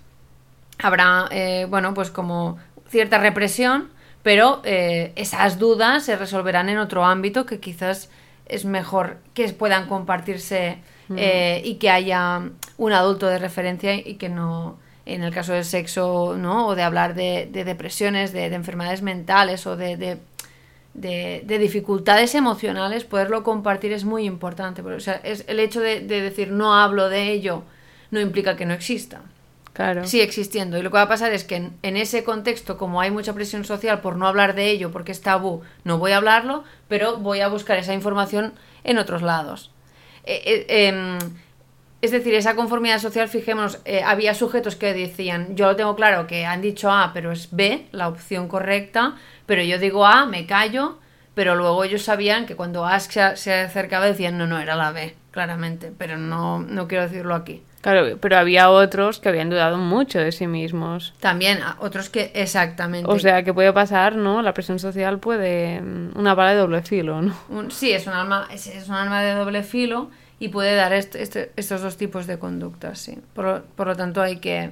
Habrá 0.80 1.28
eh, 1.32 1.66
bueno 1.70 1.94
pues 1.94 2.12
como 2.12 2.58
cierta 2.90 3.18
represión 3.18 3.90
pero 4.24 4.62
eh, 4.66 5.14
esas 5.16 5.58
dudas 5.58 6.04
se 6.04 6.18
resolverán 6.18 6.68
en 6.68 6.80
otro 6.80 7.06
ámbito 7.06 7.46
que 7.46 7.62
quizás 7.62 8.10
es 8.46 8.66
mejor 8.66 9.20
que 9.34 9.48
puedan 9.54 9.88
compartirse 9.88 10.80
eh, 11.16 11.62
y 11.64 11.76
que 11.76 11.90
haya 11.90 12.42
un 12.78 12.92
adulto 12.92 13.28
de 13.28 13.40
referencia 13.40 13.96
y 13.96 14.16
que 14.16 14.28
no 14.28 14.78
en 15.06 15.24
el 15.24 15.34
caso 15.34 15.54
del 15.54 15.64
sexo 15.64 16.36
no 16.38 16.68
o 16.68 16.76
de 16.76 16.84
hablar 16.84 17.14
de, 17.16 17.48
de 17.50 17.64
depresiones 17.64 18.34
de, 18.34 18.50
de 18.50 18.56
enfermedades 18.56 19.02
mentales 19.02 19.66
o 19.66 19.78
de, 19.78 19.96
de 19.96 20.18
de, 20.94 21.44
de 21.46 21.60
dificultades 21.60 22.34
emocionales, 22.34 23.04
poderlo 23.04 23.44
compartir 23.44 23.94
es 23.94 24.04
muy 24.04 24.26
importante. 24.26 24.82
porque, 24.82 24.98
O 24.98 25.00
sea, 25.00 25.22
es 25.24 25.46
el 25.48 25.60
hecho 25.60 25.80
de, 25.80 26.02
de 26.02 26.22
decir 26.22 26.52
no 26.52 26.74
hablo 26.74 27.08
de 27.08 27.32
ello 27.32 27.64
no 28.12 28.20
implica 28.20 28.56
que 28.56 28.66
no 28.66 28.74
exista. 28.74 29.22
claro. 29.74 30.06
Sigue 30.08 30.24
existiendo. 30.24 30.78
Y 30.78 30.82
lo 30.82 30.90
que 30.90 30.98
va 30.98 31.04
a 31.04 31.08
pasar 31.08 31.34
es 31.34 31.44
que 31.44 31.56
en, 31.56 31.78
en 31.84 31.98
ese 31.98 32.24
contexto, 32.24 32.78
como 32.78 33.02
hay 33.02 33.12
mucha 33.12 33.34
presión 33.34 33.64
social 33.64 34.02
por 34.02 34.16
no 34.16 34.28
hablar 34.28 34.56
de 34.56 34.70
ello, 34.70 34.92
porque 34.92 35.12
es 35.12 35.22
tabú, 35.22 35.62
no 35.84 35.98
voy 35.98 36.12
a 36.14 36.18
hablarlo, 36.18 36.64
pero 36.88 37.18
voy 37.18 37.42
a 37.42 37.48
buscar 37.48 37.78
esa 37.78 37.94
información 37.94 38.54
en 38.84 38.98
otros 38.98 39.22
lados. 39.22 39.72
Eh, 40.24 40.66
eh, 40.68 40.88
em, 40.88 41.18
es 42.02 42.12
decir, 42.12 42.34
esa 42.36 42.56
conformidad 42.56 43.00
social, 43.00 43.28
fijémonos, 43.28 43.80
eh, 43.86 44.04
había 44.04 44.36
sujetos 44.36 44.76
que 44.76 44.94
decían, 44.94 45.56
yo 45.56 45.66
lo 45.66 45.76
tengo 45.76 45.96
claro 45.96 46.28
que 46.28 46.46
han 46.46 46.62
dicho 46.62 46.92
A, 46.92 47.12
pero 47.14 47.32
es 47.32 47.50
B, 47.52 47.88
la 47.92 48.08
opción 48.08 48.48
correcta, 48.48 49.16
pero 49.46 49.64
yo 49.64 49.80
digo 49.80 50.06
A, 50.06 50.26
me 50.26 50.46
callo, 50.46 51.00
pero 51.34 51.56
luego 51.56 51.84
ellos 51.84 52.04
sabían 52.04 52.46
que 52.46 52.56
cuando 52.56 52.86
A 52.86 53.00
se, 53.00 53.36
se 53.36 53.54
acercaba 53.54 54.06
decían, 54.06 54.38
no, 54.38 54.46
no, 54.46 54.60
era 54.60 54.76
la 54.76 54.92
B, 54.92 55.16
claramente, 55.32 55.92
pero 55.98 56.18
no, 56.18 56.60
no 56.60 56.88
quiero 56.88 57.04
decirlo 57.04 57.34
aquí. 57.34 57.64
Claro, 57.82 58.18
pero 58.20 58.38
había 58.38 58.70
otros 58.70 59.20
que 59.20 59.30
habían 59.30 59.50
dudado 59.50 59.78
mucho 59.78 60.20
de 60.20 60.32
sí 60.32 60.48
mismos. 60.48 61.14
También 61.20 61.60
otros 61.80 62.10
que 62.10 62.32
exactamente. 62.34 63.10
O 63.10 63.20
sea, 63.20 63.44
que 63.44 63.54
puede 63.54 63.72
pasar, 63.72 64.16
¿no? 64.16 64.42
La 64.42 64.54
presión 64.54 64.80
social 64.80 65.20
puede... 65.20 65.80
mm, 65.82 66.18
Una 66.18 66.34
bala 66.34 66.52
de 66.54 66.58
doble 66.60 66.82
filo, 66.82 67.22
¿no? 67.22 67.36
Un- 67.50 67.72
sí, 67.72 67.92
es 67.92 68.08
un 68.08 68.14
alma, 68.14 68.48
es, 68.52 68.68
es 68.68 68.88
un 68.90 68.96
alma 68.96 69.22
de 69.22 69.34
doble 69.34 69.64
filo 69.64 70.10
y 70.40 70.50
puede 70.50 70.76
dar 70.76 70.92
est- 70.94 71.16
este- 71.16 71.52
estos 71.56 71.82
dos 71.82 71.98
tipos 71.98 72.28
de 72.28 72.40
conductas, 72.40 73.00
sí. 73.00 73.20
Por, 73.34 73.46
lo- 73.46 73.64
por 73.64 73.88
lo 73.88 73.96
tanto, 73.96 74.22
hay 74.22 74.38
que, 74.38 74.72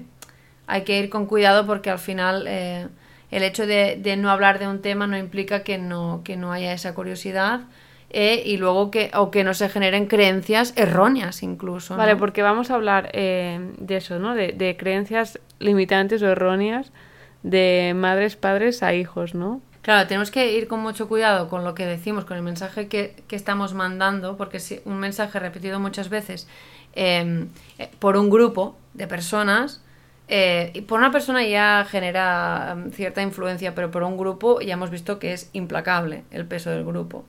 hay 0.68 0.82
que 0.84 1.00
ir 1.00 1.10
con 1.10 1.26
cuidado 1.28 1.66
porque 1.68 1.92
al 1.92 2.00
final 2.00 2.46
eh, 2.48 2.88
el 3.32 3.44
hecho 3.44 3.66
de, 3.68 3.98
de 4.02 4.18
no 4.18 4.30
hablar 4.32 4.60
de 4.60 4.68
un 4.68 4.82
tema 4.82 5.08
no 5.08 5.18
implica 5.18 5.62
que 5.64 5.78
no, 5.78 6.22
que 6.24 6.38
no 6.38 6.52
haya 6.52 6.74
esa 6.74 6.94
curiosidad 6.96 7.62
eh, 8.18 8.42
y 8.46 8.56
luego 8.56 8.92
que, 8.92 9.12
o 9.14 9.30
que 9.30 9.44
no 9.44 9.54
se 9.54 9.68
generen 9.68 10.08
creencias 10.08 10.74
erróneas 10.78 11.44
incluso. 11.44 11.96
¿no? 11.96 11.98
Vale, 11.98 12.16
porque 12.16 12.42
vamos 12.42 12.72
a 12.72 12.76
hablar 12.76 13.10
eh, 13.12 13.74
de 13.78 13.98
eso, 13.98 14.20
¿no? 14.20 14.34
De, 14.36 14.54
de 14.54 14.78
creencias 14.78 15.40
limitantes 15.60 16.24
o 16.24 16.28
erróneas 16.28 16.94
de 17.44 17.94
madres, 17.94 18.38
padres 18.38 18.84
a 18.84 18.94
hijos, 18.94 19.36
¿no? 19.36 19.62
Claro, 19.82 20.08
tenemos 20.08 20.32
que 20.32 20.54
ir 20.54 20.70
con 20.70 20.80
mucho 20.80 21.10
cuidado 21.10 21.50
con 21.50 21.66
lo 21.66 21.76
que 21.76 21.86
decimos, 21.86 22.24
con 22.24 22.38
el 22.38 22.44
mensaje 22.44 22.88
que, 22.88 23.22
que 23.28 23.36
estamos 23.36 23.74
mandando, 23.74 24.38
porque 24.38 24.62
si 24.62 24.80
un 24.86 24.98
mensaje 24.98 25.38
repetido 25.38 25.82
muchas 25.82 26.08
veces 26.08 26.48
eh, 26.94 27.48
eh, 27.78 27.92
por 28.00 28.16
un 28.16 28.30
grupo 28.30 28.78
de 28.94 29.08
personas, 29.08 29.84
eh, 30.28 30.72
y 30.74 30.82
por 30.82 31.00
una 31.00 31.12
persona 31.12 31.46
ya 31.46 31.86
genera 31.88 32.76
mm, 32.76 32.92
cierta 32.92 33.22
influencia, 33.22 33.76
pero 33.76 33.92
por 33.92 34.04
un 34.04 34.18
grupo 34.18 34.60
ya 34.62 34.74
hemos 34.74 34.90
visto 34.90 35.20
que 35.20 35.34
es 35.34 35.50
implacable 35.54 36.24
el 36.32 36.48
peso 36.48 36.72
del 36.72 36.86
grupo. 36.86 37.26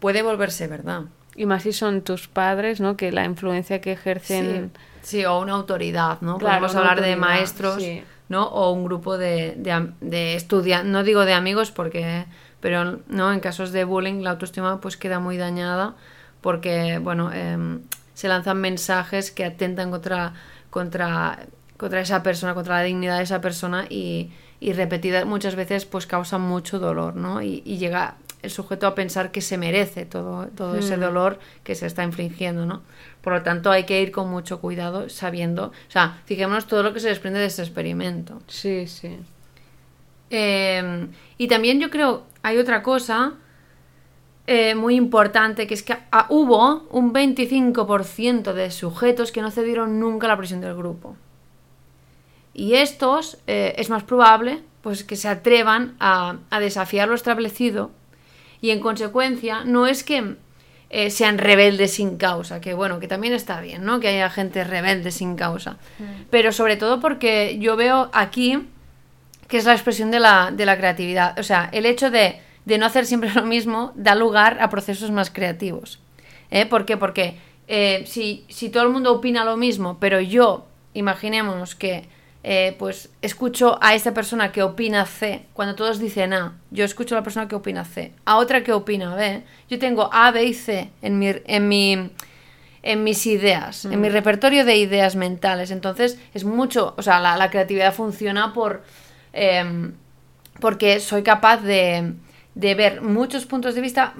Puede 0.00 0.22
volverse 0.22 0.66
verdad. 0.66 1.02
Y 1.34 1.46
más 1.46 1.64
si 1.64 1.72
son 1.72 2.02
tus 2.02 2.28
padres, 2.28 2.80
¿no? 2.80 2.96
Que 2.96 3.12
la 3.12 3.24
influencia 3.24 3.80
que 3.80 3.92
ejercen... 3.92 4.72
Sí, 5.02 5.18
sí, 5.18 5.24
o 5.24 5.38
una 5.40 5.52
autoridad, 5.52 6.20
¿no? 6.22 6.38
Claro, 6.38 6.66
Podemos 6.66 6.76
hablar 6.76 7.02
de 7.02 7.16
maestros, 7.16 7.82
sí. 7.82 8.02
¿no? 8.28 8.46
O 8.46 8.72
un 8.72 8.84
grupo 8.84 9.18
de, 9.18 9.54
de, 9.56 9.90
de 10.00 10.34
estudiantes, 10.34 10.90
no 10.90 11.04
digo 11.04 11.24
de 11.24 11.34
amigos 11.34 11.70
porque, 11.70 12.24
pero 12.60 13.00
no, 13.08 13.32
en 13.32 13.40
casos 13.40 13.72
de 13.72 13.84
bullying 13.84 14.22
la 14.22 14.30
autoestima 14.30 14.80
pues 14.80 14.96
queda 14.96 15.20
muy 15.20 15.36
dañada 15.36 15.94
porque, 16.40 16.98
bueno, 16.98 17.32
em, 17.32 17.82
se 18.14 18.28
lanzan 18.28 18.60
mensajes 18.60 19.30
que 19.30 19.44
atentan 19.44 19.90
contra, 19.90 20.32
contra, 20.70 21.40
contra 21.76 22.00
esa 22.00 22.22
persona, 22.22 22.54
contra 22.54 22.76
la 22.76 22.82
dignidad 22.82 23.18
de 23.18 23.24
esa 23.24 23.40
persona 23.40 23.86
y, 23.90 24.32
y 24.58 24.72
repetidas 24.72 25.26
muchas 25.26 25.54
veces 25.54 25.84
pues 25.84 26.06
causan 26.06 26.40
mucho 26.40 26.78
dolor, 26.78 27.14
¿no? 27.14 27.42
Y, 27.42 27.62
y 27.64 27.78
llega 27.78 28.16
el 28.46 28.50
sujeto 28.52 28.86
a 28.86 28.94
pensar 28.94 29.32
que 29.32 29.40
se 29.40 29.58
merece 29.58 30.06
todo, 30.06 30.46
todo 30.48 30.76
ese 30.76 30.96
dolor 30.96 31.38
que 31.64 31.74
se 31.74 31.86
está 31.86 32.04
infligiendo, 32.04 32.64
¿no? 32.64 32.82
Por 33.20 33.32
lo 33.32 33.42
tanto, 33.42 33.70
hay 33.70 33.84
que 33.84 34.00
ir 34.00 34.12
con 34.12 34.30
mucho 34.30 34.60
cuidado, 34.60 35.08
sabiendo, 35.08 35.66
o 35.66 35.90
sea, 35.90 36.20
fijémonos 36.26 36.66
todo 36.66 36.82
lo 36.84 36.94
que 36.94 37.00
se 37.00 37.08
desprende 37.08 37.40
de 37.40 37.46
este 37.46 37.62
experimento. 37.62 38.40
Sí, 38.46 38.86
sí. 38.86 39.18
Eh, 40.30 41.08
y 41.38 41.48
también 41.48 41.80
yo 41.80 41.90
creo, 41.90 42.22
hay 42.42 42.58
otra 42.58 42.82
cosa 42.82 43.34
eh, 44.46 44.76
muy 44.76 44.94
importante, 44.94 45.66
que 45.66 45.74
es 45.74 45.82
que 45.82 45.96
hubo 46.28 46.86
un 46.90 47.12
25% 47.12 48.52
de 48.52 48.70
sujetos 48.70 49.32
que 49.32 49.42
no 49.42 49.50
cedieron 49.50 49.98
nunca 49.98 50.26
a 50.26 50.30
la 50.30 50.36
presión 50.36 50.60
del 50.60 50.76
grupo. 50.76 51.16
Y 52.54 52.74
estos 52.74 53.38
eh, 53.48 53.74
es 53.76 53.90
más 53.90 54.04
probable 54.04 54.62
pues, 54.82 55.02
que 55.02 55.16
se 55.16 55.28
atrevan 55.28 55.96
a, 55.98 56.36
a 56.48 56.60
desafiar 56.60 57.08
lo 57.08 57.16
establecido 57.16 57.90
y 58.60 58.70
en 58.70 58.80
consecuencia 58.80 59.64
no 59.64 59.86
es 59.86 60.04
que 60.04 60.36
eh, 60.88 61.10
sean 61.10 61.38
rebeldes 61.38 61.94
sin 61.94 62.16
causa, 62.16 62.60
que 62.60 62.74
bueno, 62.74 63.00
que 63.00 63.08
también 63.08 63.32
está 63.32 63.60
bien, 63.60 63.84
¿no? 63.84 63.98
Que 63.98 64.08
haya 64.08 64.30
gente 64.30 64.62
rebelde 64.62 65.10
sin 65.10 65.36
causa. 65.36 65.78
Pero 66.30 66.52
sobre 66.52 66.76
todo 66.76 67.00
porque 67.00 67.58
yo 67.58 67.76
veo 67.76 68.08
aquí 68.12 68.68
que 69.48 69.58
es 69.58 69.64
la 69.64 69.72
expresión 69.72 70.10
de 70.10 70.20
la, 70.20 70.50
de 70.52 70.66
la 70.66 70.76
creatividad. 70.76 71.38
O 71.38 71.42
sea, 71.42 71.68
el 71.72 71.86
hecho 71.86 72.10
de, 72.10 72.40
de, 72.64 72.78
no 72.78 72.86
hacer 72.86 73.06
siempre 73.06 73.30
lo 73.34 73.44
mismo 73.44 73.92
da 73.94 74.14
lugar 74.14 74.58
a 74.60 74.70
procesos 74.70 75.10
más 75.10 75.30
creativos. 75.30 76.00
¿eh? 76.50 76.66
¿Por 76.66 76.84
qué? 76.84 76.96
Porque 76.96 77.38
eh, 77.68 78.04
si, 78.06 78.44
si 78.48 78.70
todo 78.70 78.84
el 78.84 78.90
mundo 78.90 79.12
opina 79.12 79.44
lo 79.44 79.56
mismo, 79.56 79.98
pero 79.98 80.20
yo, 80.20 80.66
imaginemos 80.94 81.74
que 81.74 82.08
eh, 82.42 82.76
pues 82.78 83.10
escucho 83.22 83.78
a 83.82 83.94
esta 83.94 84.14
persona 84.14 84.52
que 84.52 84.62
opina 84.62 85.04
C, 85.04 85.46
cuando 85.52 85.74
todos 85.74 85.98
dicen 85.98 86.32
A, 86.32 86.58
yo 86.70 86.84
escucho 86.84 87.14
a 87.14 87.18
la 87.18 87.24
persona 87.24 87.48
que 87.48 87.56
opina 87.56 87.84
C, 87.84 88.12
a 88.24 88.36
otra 88.36 88.62
que 88.62 88.72
opina 88.72 89.14
B, 89.14 89.42
yo 89.68 89.78
tengo 89.78 90.08
A, 90.12 90.30
B 90.30 90.44
y 90.44 90.54
C 90.54 90.90
en 91.02 91.18
mi, 91.18 91.32
en 91.44 91.68
mi 91.68 92.10
en 92.82 93.02
mis 93.02 93.26
ideas, 93.26 93.84
en 93.84 94.00
mi 94.00 94.08
repertorio 94.08 94.64
de 94.64 94.76
ideas 94.76 95.16
mentales. 95.16 95.72
Entonces 95.72 96.20
es 96.34 96.44
mucho, 96.44 96.94
o 96.96 97.02
sea, 97.02 97.18
la, 97.18 97.36
la 97.36 97.50
creatividad 97.50 97.92
funciona 97.92 98.52
por 98.52 98.84
eh, 99.32 99.90
porque 100.60 101.00
soy 101.00 101.22
capaz 101.22 101.58
de, 101.58 102.14
de 102.56 102.74
ver 102.74 103.02
muchos 103.02 103.44
puntos 103.44 103.74
de 103.74 103.82
vista, 103.82 104.14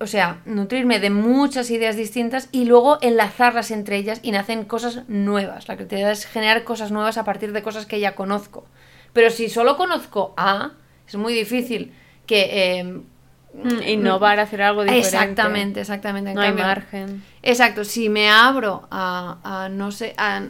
o 0.00 0.06
sea, 0.06 0.40
nutrirme 0.46 1.00
de 1.00 1.10
muchas 1.10 1.70
ideas 1.70 1.96
distintas 1.96 2.48
y 2.50 2.64
luego 2.64 2.96
enlazarlas 3.02 3.70
entre 3.70 3.98
ellas 3.98 4.20
y 4.22 4.30
nacen 4.30 4.64
cosas 4.64 5.02
nuevas. 5.06 5.68
La 5.68 5.76
creatividad 5.76 6.10
es 6.10 6.24
generar 6.24 6.64
cosas 6.64 6.90
nuevas 6.90 7.18
a 7.18 7.24
partir 7.24 7.52
de 7.52 7.62
cosas 7.62 7.84
que 7.84 8.00
ya 8.00 8.14
conozco. 8.14 8.64
Pero 9.12 9.28
si 9.28 9.50
solo 9.50 9.76
conozco 9.76 10.32
A, 10.38 10.72
es 11.06 11.14
muy 11.16 11.34
difícil 11.34 11.92
que... 12.26 12.80
Eh, 12.80 13.00
Innovar, 13.86 14.40
hacer 14.40 14.62
algo 14.62 14.82
diferente. 14.82 15.06
Exactamente, 15.06 15.80
exactamente. 15.82 16.30
En 16.30 16.36
no 16.36 16.42
cambio, 16.42 16.64
hay 16.64 16.70
margen. 16.70 17.22
Exacto, 17.40 17.84
si 17.84 18.08
me 18.08 18.28
abro 18.28 18.88
a, 18.90 19.36
a 19.44 19.68
no 19.68 19.92
sé, 19.92 20.12
a, 20.16 20.42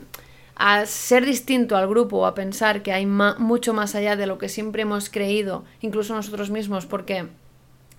a, 0.56 0.86
ser 0.86 1.24
distinto 1.24 1.76
al 1.76 1.88
grupo 1.88 2.18
o 2.18 2.26
a 2.26 2.34
pensar 2.34 2.82
que 2.82 2.92
hay 2.92 3.06
mucho 3.06 3.74
más 3.74 3.94
allá 3.94 4.16
de 4.16 4.26
lo 4.26 4.38
que 4.38 4.48
siempre 4.48 4.82
hemos 4.82 5.10
creído, 5.10 5.64
incluso 5.80 6.14
nosotros 6.14 6.50
mismos, 6.50 6.86
porque 6.86 7.26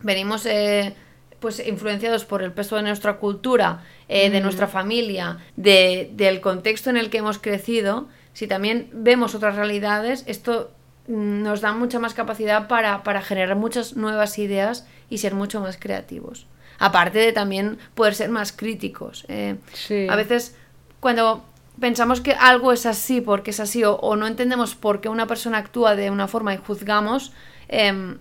venimos 0.02 0.46
eh, 0.46 0.96
pues 1.40 1.66
influenciados 1.66 2.26
por 2.26 2.42
el 2.42 2.52
peso 2.52 2.76
de 2.76 2.84
nuestra 2.84 3.18
cultura, 3.18 3.84
eh, 4.08 4.30
mm. 4.30 4.32
de 4.32 4.42
nuestra 4.42 4.68
familia, 4.68 5.40
de, 5.56 6.10
del 6.14 6.42
contexto 6.42 6.90
en 6.90 6.98
el 6.98 7.10
que 7.10 7.20
hemos 7.20 7.40
crecido, 7.40 8.08
si 8.34 8.48
también 8.48 8.90
vemos 8.92 9.36
otras 9.36 9.56
realidades, 9.56 10.24
esto 10.28 10.72
nos 11.08 11.62
da 11.62 11.74
mucha 11.74 12.00
más 12.00 12.14
capacidad 12.14 12.68
para, 12.68 13.04
para 13.04 13.22
generar 13.22 13.56
muchas 13.56 13.96
nuevas 13.96 14.38
ideas 14.40 14.88
y 15.10 15.20
ser 15.20 15.36
mucho 15.36 15.62
más 15.62 15.78
creativos. 15.78 16.48
Aparte 16.80 17.20
de 17.20 17.32
también 17.32 17.78
poder 17.94 18.16
ser 18.16 18.30
más 18.30 18.52
críticos. 18.52 19.26
Eh, 19.28 19.56
Sí. 19.74 20.08
A 20.10 20.16
veces 20.16 20.58
cuando 21.00 21.46
pensamos 21.80 22.22
que 22.22 22.34
algo 22.34 22.72
es 22.72 22.86
así 22.86 23.22
porque 23.22 23.52
es 23.52 23.60
así 23.60 23.84
o, 23.84 24.16
no 24.16 24.28
entendemos 24.28 24.76
por 24.76 25.02
qué 25.02 25.10
una 25.10 25.28
persona 25.28 25.58
actúa 25.58 25.96
de 25.96 26.10
una 26.10 26.28
forma 26.28 26.54
y 26.54 26.58
juzgamos, 26.58 27.34
em, 27.68 28.18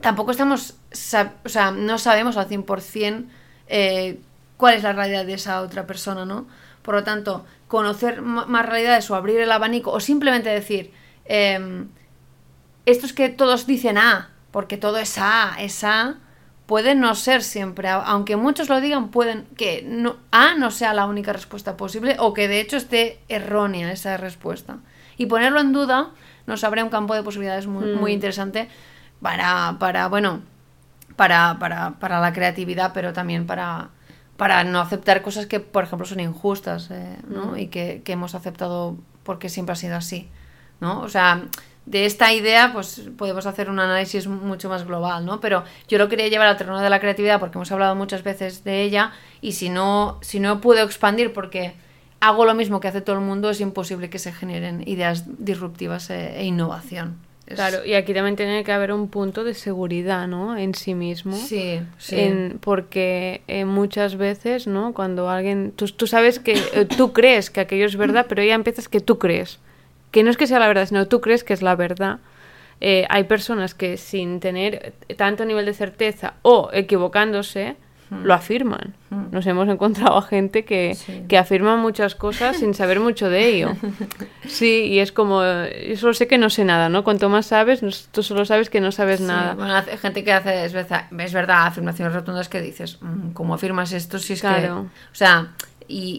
tampoco 0.00 0.30
estamos, 0.30 0.74
o 1.44 1.48
sea, 1.48 1.70
no 1.70 1.98
sabemos 1.98 2.36
al 2.36 2.48
100% 2.48 3.28
eh, 3.68 4.20
cuál 4.56 4.74
es 4.74 4.82
la 4.82 4.92
realidad 4.92 5.26
de 5.26 5.34
esa 5.34 5.60
otra 5.62 5.86
persona, 5.86 6.24
¿no? 6.24 6.46
Por 6.82 6.94
lo 6.94 7.04
tanto, 7.04 7.44
conocer 7.66 8.22
más 8.22 8.66
realidades 8.66 9.10
o 9.10 9.14
abrir 9.14 9.40
el 9.40 9.52
abanico 9.52 9.92
o 9.92 10.00
simplemente 10.00 10.48
decir, 10.48 10.92
em, 11.26 11.88
esto 12.86 13.06
es 13.06 13.12
que 13.12 13.28
todos 13.28 13.66
dicen 13.66 13.98
A, 13.98 14.30
porque 14.50 14.78
todo 14.78 14.98
es 14.98 15.18
A, 15.18 15.56
es 15.58 15.84
A, 15.84 16.16
puede 16.68 16.94
no 16.94 17.14
ser 17.14 17.42
siempre, 17.42 17.88
aunque 17.88 18.36
muchos 18.36 18.68
lo 18.68 18.78
digan, 18.82 19.08
pueden 19.08 19.46
que 19.56 19.82
no, 19.88 20.16
A 20.30 20.54
no 20.54 20.70
sea 20.70 20.92
la 20.92 21.06
única 21.06 21.32
respuesta 21.32 21.78
posible 21.78 22.16
o 22.18 22.34
que 22.34 22.46
de 22.46 22.60
hecho 22.60 22.76
esté 22.76 23.20
errónea 23.30 23.90
esa 23.90 24.18
respuesta. 24.18 24.76
Y 25.16 25.24
ponerlo 25.26 25.60
en 25.60 25.72
duda 25.72 26.10
nos 26.46 26.64
abre 26.64 26.82
un 26.82 26.90
campo 26.90 27.14
de 27.14 27.22
posibilidades 27.22 27.66
muy, 27.66 27.94
muy 27.94 28.12
interesante 28.12 28.68
para, 29.22 29.76
para 29.80 30.08
bueno, 30.08 30.42
para, 31.16 31.58
para, 31.58 31.92
para 31.92 32.20
la 32.20 32.34
creatividad, 32.34 32.92
pero 32.92 33.14
también 33.14 33.46
para, 33.46 33.88
para 34.36 34.62
no 34.62 34.80
aceptar 34.80 35.22
cosas 35.22 35.46
que, 35.46 35.60
por 35.60 35.84
ejemplo, 35.84 36.06
son 36.06 36.20
injustas, 36.20 36.90
eh, 36.90 37.16
¿no? 37.28 37.56
Y 37.56 37.68
que, 37.68 38.02
que 38.04 38.12
hemos 38.12 38.34
aceptado 38.34 38.98
porque 39.22 39.48
siempre 39.48 39.72
ha 39.72 39.76
sido 39.76 39.96
así, 39.96 40.28
¿no? 40.80 41.00
O 41.00 41.08
sea, 41.08 41.44
de 41.90 42.04
esta 42.04 42.32
idea, 42.32 42.70
pues 42.72 43.02
podemos 43.16 43.46
hacer 43.46 43.70
un 43.70 43.80
análisis 43.80 44.26
mucho 44.26 44.68
más 44.68 44.84
global, 44.86 45.24
¿no? 45.24 45.40
Pero 45.40 45.64
yo 45.88 45.96
lo 45.98 46.08
quería 46.08 46.28
llevar 46.28 46.48
al 46.48 46.56
terreno 46.56 46.80
de 46.80 46.90
la 46.90 47.00
creatividad 47.00 47.40
porque 47.40 47.56
hemos 47.58 47.72
hablado 47.72 47.94
muchas 47.94 48.22
veces 48.22 48.62
de 48.64 48.82
ella 48.82 49.12
y 49.40 49.52
si 49.52 49.70
no, 49.70 50.18
si 50.20 50.38
no 50.38 50.60
puedo 50.60 50.84
expandir 50.84 51.32
porque 51.32 51.72
hago 52.20 52.44
lo 52.44 52.54
mismo 52.54 52.80
que 52.80 52.88
hace 52.88 53.00
todo 53.00 53.16
el 53.16 53.22
mundo, 53.22 53.48
es 53.50 53.60
imposible 53.60 54.10
que 54.10 54.18
se 54.18 54.32
generen 54.32 54.82
ideas 54.86 55.24
disruptivas 55.44 56.10
e, 56.10 56.40
e 56.40 56.44
innovación. 56.44 57.16
Claro, 57.46 57.82
y 57.86 57.94
aquí 57.94 58.12
también 58.12 58.36
tiene 58.36 58.62
que 58.62 58.72
haber 58.72 58.92
un 58.92 59.08
punto 59.08 59.42
de 59.42 59.54
seguridad, 59.54 60.28
¿no? 60.28 60.58
En 60.58 60.74
sí 60.74 60.94
mismo. 60.94 61.34
Sí, 61.34 61.80
sí. 61.96 62.16
En- 62.20 62.58
porque 62.60 63.40
eh, 63.48 63.64
muchas 63.64 64.16
veces, 64.16 64.66
¿no? 64.66 64.92
Cuando 64.92 65.30
alguien... 65.30 65.72
Tú, 65.74 65.86
tú 65.86 66.06
sabes 66.06 66.38
que 66.40 66.52
eh, 66.74 66.84
tú 66.84 67.14
crees 67.14 67.48
que 67.48 67.60
aquello 67.60 67.86
es 67.86 67.96
verdad, 67.96 68.26
pero 68.28 68.42
ya 68.44 68.54
empiezas 68.54 68.88
que 68.90 69.00
tú 69.00 69.18
crees. 69.18 69.58
Que 70.10 70.22
no 70.22 70.30
es 70.30 70.36
que 70.36 70.46
sea 70.46 70.58
la 70.58 70.68
verdad, 70.68 70.86
sino 70.86 71.06
tú 71.06 71.20
crees 71.20 71.44
que 71.44 71.52
es 71.54 71.62
la 71.62 71.76
verdad. 71.76 72.18
Eh, 72.80 73.06
hay 73.10 73.24
personas 73.24 73.74
que 73.74 73.96
sin 73.96 74.40
tener 74.40 74.94
tanto 75.16 75.44
nivel 75.44 75.66
de 75.66 75.74
certeza 75.74 76.34
o 76.42 76.70
equivocándose, 76.72 77.76
lo 78.24 78.32
afirman. 78.32 78.94
Nos 79.32 79.46
hemos 79.46 79.68
encontrado 79.68 80.16
a 80.16 80.22
gente 80.22 80.64
que, 80.64 80.94
Sí. 80.94 81.24
que 81.28 81.36
afirma 81.36 81.76
muchas 81.76 82.14
cosas 82.14 82.56
sin 82.56 82.72
saber 82.72 83.00
mucho 83.00 83.28
de 83.28 83.46
ello. 83.48 83.72
Sí, 84.48 84.84
y 84.86 85.00
es 85.00 85.12
como, 85.12 85.42
yo 85.42 85.96
solo 85.98 86.14
sé 86.14 86.26
que 86.26 86.38
no 86.38 86.48
sé 86.48 86.64
nada, 86.64 86.88
¿no? 86.88 87.04
Cuanto 87.04 87.28
más 87.28 87.44
sabes, 87.44 87.82
no- 87.82 87.90
tú 88.12 88.22
solo 88.22 88.46
sabes 88.46 88.70
que 88.70 88.80
no 88.80 88.92
sabes 88.92 89.18
Sí, 89.20 89.26
nada. 89.26 89.52
Bueno, 89.54 89.74
hace- 89.76 89.98
gente 89.98 90.24
que 90.24 90.32
hace, 90.32 90.64
es 90.64 90.72
verdad, 90.72 91.04
es 91.18 91.32
verdad, 91.34 91.66
afirmaciones 91.66 92.14
rotundas 92.14 92.48
que 92.48 92.62
dices, 92.62 92.96
"Mm, 93.02 93.32
¿cómo 93.32 93.52
afirmas 93.52 93.92
esto 93.92 94.18
si 94.18 94.32
es 94.32 94.40
que... 94.40 94.48
Claro. 94.48 94.86
O 95.12 95.14
sea, 95.14 95.48
y, 95.86 96.18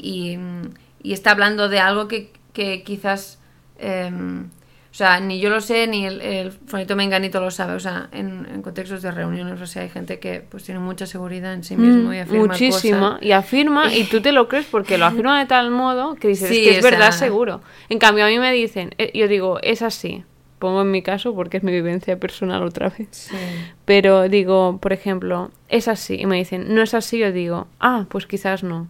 y, 1.01 1.09
y 1.09 1.13
está 1.13 1.31
hablando 1.31 1.69
de 1.69 1.79
algo 1.79 2.07
que, 2.07 2.31
que 2.53 2.83
quizás... 2.83 3.38
em, 3.79 4.45
o 4.91 4.93
sea, 4.99 5.19
ni 5.19 5.39
yo 5.39 5.49
lo 5.51 5.61
sé, 5.61 5.85
ni 5.87 6.05
el, 6.05 6.19
el 6.21 6.51
Fonito 6.51 6.95
Menganito 6.95 7.39
lo 7.39 7.51
sabe. 7.51 7.73
O 7.73 7.79
sea, 7.79 8.09
en, 8.11 8.47
en 8.51 8.61
contextos 8.61 9.01
de 9.03 9.11
reuniones, 9.11 9.61
o 9.61 9.67
sea, 9.67 9.83
hay 9.83 9.89
gente 9.89 10.19
que 10.19 10.41
pues 10.41 10.63
tiene 10.63 10.79
mucha 10.79 11.05
seguridad 11.05 11.53
en 11.53 11.63
sí 11.63 11.75
mismo 11.75 12.11
y 12.13 12.17
Mm, 12.17 12.21
afirma 12.21 12.45
Muchísima. 12.47 12.99
cosas. 13.11 13.23
Y 13.23 13.31
afirma, 13.31 13.93
y 13.93 14.03
tú 14.05 14.19
te 14.21 14.31
lo 14.31 14.47
crees 14.47 14.65
porque 14.65 14.97
lo 14.97 15.05
afirma 15.05 15.39
de 15.39 15.45
tal 15.45 15.69
modo 15.71 16.15
que 16.15 16.27
dices, 16.29 16.49
Sí, 16.49 16.57
es 16.59 16.63
que 16.63 16.69
es 16.77 16.81
sea- 16.81 16.91
verdad, 16.91 17.11
seguro. 17.11 17.61
En 17.89 17.99
cambio, 17.99 18.25
a 18.25 18.29
mí 18.29 18.39
me 18.39 18.51
dicen, 18.51 18.95
eh, 18.97 19.11
yo 19.13 19.27
digo, 19.27 19.59
es 19.61 19.81
así. 19.83 20.23
Pongo 20.57 20.81
en 20.81 20.91
mi 20.91 21.01
caso 21.03 21.33
porque 21.35 21.55
es 21.57 21.63
mi 21.63 21.71
vivencia 21.71 22.19
personal 22.19 22.63
otra 22.63 22.89
vez. 22.89 23.07
Sí. 23.11 23.37
Pero 23.85 24.27
digo, 24.27 24.79
por 24.81 24.91
ejemplo, 24.91 25.51
es 25.69 25.87
así. 25.87 26.15
Y 26.19 26.25
me 26.25 26.35
dicen, 26.35 26.73
no 26.75 26.81
es 26.81 26.93
así. 26.93 27.19
Yo 27.19 27.31
digo, 27.31 27.67
ah, 27.79 28.07
pues 28.09 28.25
quizás 28.25 28.63
no. 28.63 28.87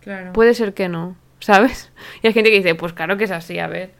Claro. 0.00 0.32
Puede 0.32 0.54
ser 0.54 0.72
que 0.74 0.88
no, 0.88 1.16
¿sabes? 1.40 1.90
Y 2.22 2.28
hay 2.28 2.32
gente 2.32 2.50
que 2.50 2.56
dice, 2.58 2.74
pues 2.76 2.92
claro 2.94 3.16
que 3.18 3.24
es 3.24 3.30
así, 3.32 3.58
a 3.58 3.66
ver. 3.66 3.90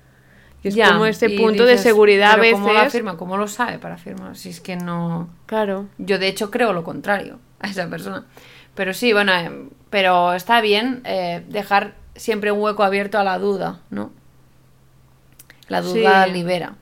Es 0.64 0.74
Ya, 0.74 0.92
como 0.92 1.06
y 1.06 1.38
punto 1.38 1.66
de 1.66 1.76
seguridad 1.78 2.30
a 2.32 2.34
"Pero 2.36 2.42
veces. 2.42 2.58
¿Cómo 2.60 2.72
lo 2.72 2.78
afirma? 2.80 3.16
¿Cómo 3.16 3.36
lo 3.36 3.46
sabe 3.48 3.78
para 3.78 3.94
afirmar? 3.96 4.34
Si 4.36 4.48
es 4.48 4.60
que 4.60 4.76
no... 4.76 5.28
Claro. 5.46 5.86
Yo 5.98 6.18
de 6.18 6.26
hecho 6.28 6.50
creo 6.50 6.72
lo 6.72 6.82
contrario 6.84 7.38
a 7.60 7.68
esa 7.68 7.88
persona. 7.88 8.24
Pero 8.74 8.94
sí, 8.94 9.12
bueno, 9.12 9.32
eh, 9.34 9.68
pero 9.90 10.32
está 10.32 10.60
bien 10.62 11.02
eh, 11.04 11.44
dejar 11.48 11.94
siempre 12.16 12.50
un 12.50 12.60
hueco 12.60 12.82
abierto 12.82 13.18
a 13.18 13.24
la 13.24 13.38
duda, 13.38 13.80
¿no? 13.90 14.10
La 15.68 15.80
duda 15.80 16.24
Sí. 16.24 16.32
libera, 16.32 16.74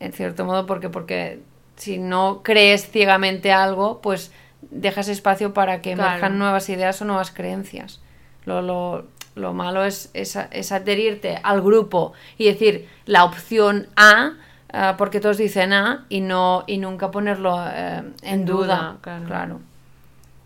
en 0.00 0.12
cierto 0.12 0.44
modo, 0.44 0.66
porque, 0.66 0.88
porque 0.88 1.40
si 1.76 1.98
no 1.98 2.42
crees 2.42 2.90
ciegamente 2.90 3.52
algo, 3.52 4.00
pues 4.00 4.32
dejas 4.62 5.08
espacio 5.08 5.54
para 5.54 5.80
que 5.82 5.94
Claro. 5.94 6.10
emerjan 6.10 6.38
nuevas 6.38 6.68
ideas 6.68 7.00
o 7.02 7.04
nuevas 7.04 7.30
creencias. 7.30 8.00
Lo, 8.44 8.62
lo, 8.62 9.06
lo 9.38 9.52
malo 9.54 9.84
es, 9.84 10.10
es, 10.14 10.36
es 10.50 10.72
adherirte 10.72 11.38
al 11.42 11.62
grupo 11.62 12.12
y 12.36 12.46
decir 12.46 12.88
la 13.06 13.24
opción 13.24 13.86
A, 13.96 14.32
ah, 14.72 14.94
porque 14.98 15.20
todos 15.20 15.38
dicen 15.38 15.72
A, 15.72 16.04
y, 16.08 16.20
no, 16.20 16.64
y 16.66 16.78
nunca 16.78 17.10
ponerlo 17.10 17.56
eh, 17.66 17.98
en, 17.98 18.14
En 18.22 18.44
duda. 18.44 18.64
duda, 18.66 18.96
claro. 19.00 19.24
claro. 19.26 19.60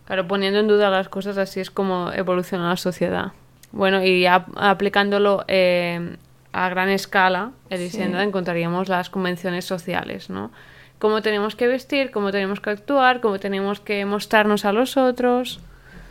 Claro, 0.05 0.27
poniendo 0.27 0.59
en 0.59 0.67
duda 0.67 0.89
las 0.89 1.09
cosas, 1.09 1.37
así 1.37 1.59
es 1.59 1.71
como 1.71 2.11
evoluciona 2.11 2.69
la 2.69 2.77
sociedad. 2.77 3.31
Bueno, 3.71 4.03
y 4.03 4.21
ya 4.21 4.45
aplicándolo 4.55 5.45
eh, 5.47 6.17
a 6.51 6.69
gran 6.69 6.89
escala, 6.89 7.51
diciendo, 7.69 8.19
Sí. 8.19 8.23
encontraríamos 8.25 8.89
las 8.89 9.09
convenciones 9.09 9.65
sociales, 9.65 10.29
¿no? 10.29 10.51
Cómo 10.99 11.21
tenemos 11.21 11.55
que 11.55 11.67
vestir, 11.67 12.11
cómo 12.11 12.31
tenemos 12.31 12.59
que 12.59 12.69
actuar, 12.69 13.21
cómo 13.21 13.39
tenemos 13.39 13.79
que 13.79 14.05
mostrarnos 14.05 14.65
a 14.65 14.73
los 14.73 14.95
otros. 14.97 15.59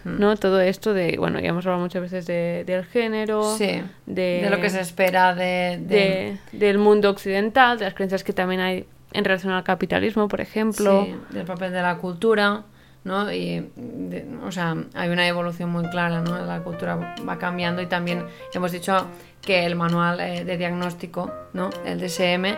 ¿No? 0.05 0.37
Todo 0.37 0.61
esto 0.61 0.95
de, 0.95 1.17
bueno, 1.19 1.39
ya 1.41 1.49
hemos 1.51 1.65
hablado 1.67 1.83
muchas 1.83 2.03
veces 2.03 2.27
de- 2.27 2.65
del 2.67 2.85
género, 2.85 3.57
Sí, 3.57 3.83
de, 4.07 4.41
de 4.43 4.51
lo 4.51 4.61
que 4.61 4.71
se 4.71 4.81
espera 4.81 5.35
de... 5.35 5.79
de- 5.81 6.39
de- 6.53 6.59
del 6.59 6.79
mundo 6.79 7.11
occidental, 7.11 7.79
de 7.79 7.85
las 7.87 7.95
creencias 7.95 8.25
que 8.25 8.33
también 8.33 8.61
hay 8.61 8.87
en 9.13 9.25
relación 9.25 9.53
al 9.53 9.63
capitalismo, 9.65 10.29
por 10.29 10.41
ejemplo. 10.41 11.05
Sí, 11.05 11.15
del 11.31 11.45
papel 11.45 11.73
de 11.73 11.83
la 11.83 11.97
cultura, 11.99 12.63
¿no? 13.05 13.31
Y, 13.33 13.71
de- 13.77 14.27
o 14.45 14.51
sea, 14.53 14.75
hay 14.95 15.11
una 15.11 15.27
evolución 15.27 15.71
muy 15.71 15.85
clara, 15.91 16.21
¿no? 16.21 16.45
La 16.47 16.61
cultura 16.63 17.17
va 17.29 17.39
cambiando 17.39 17.83
y 17.83 17.87
también 17.87 18.25
hemos 18.55 18.73
dicho 18.73 19.07
que 19.43 19.67
el 19.67 19.75
manual 19.75 20.21
eh, 20.21 20.45
de 20.45 20.57
diagnóstico, 20.57 21.31
¿no? 21.53 21.71
El 21.85 21.99
DSM 22.01 22.57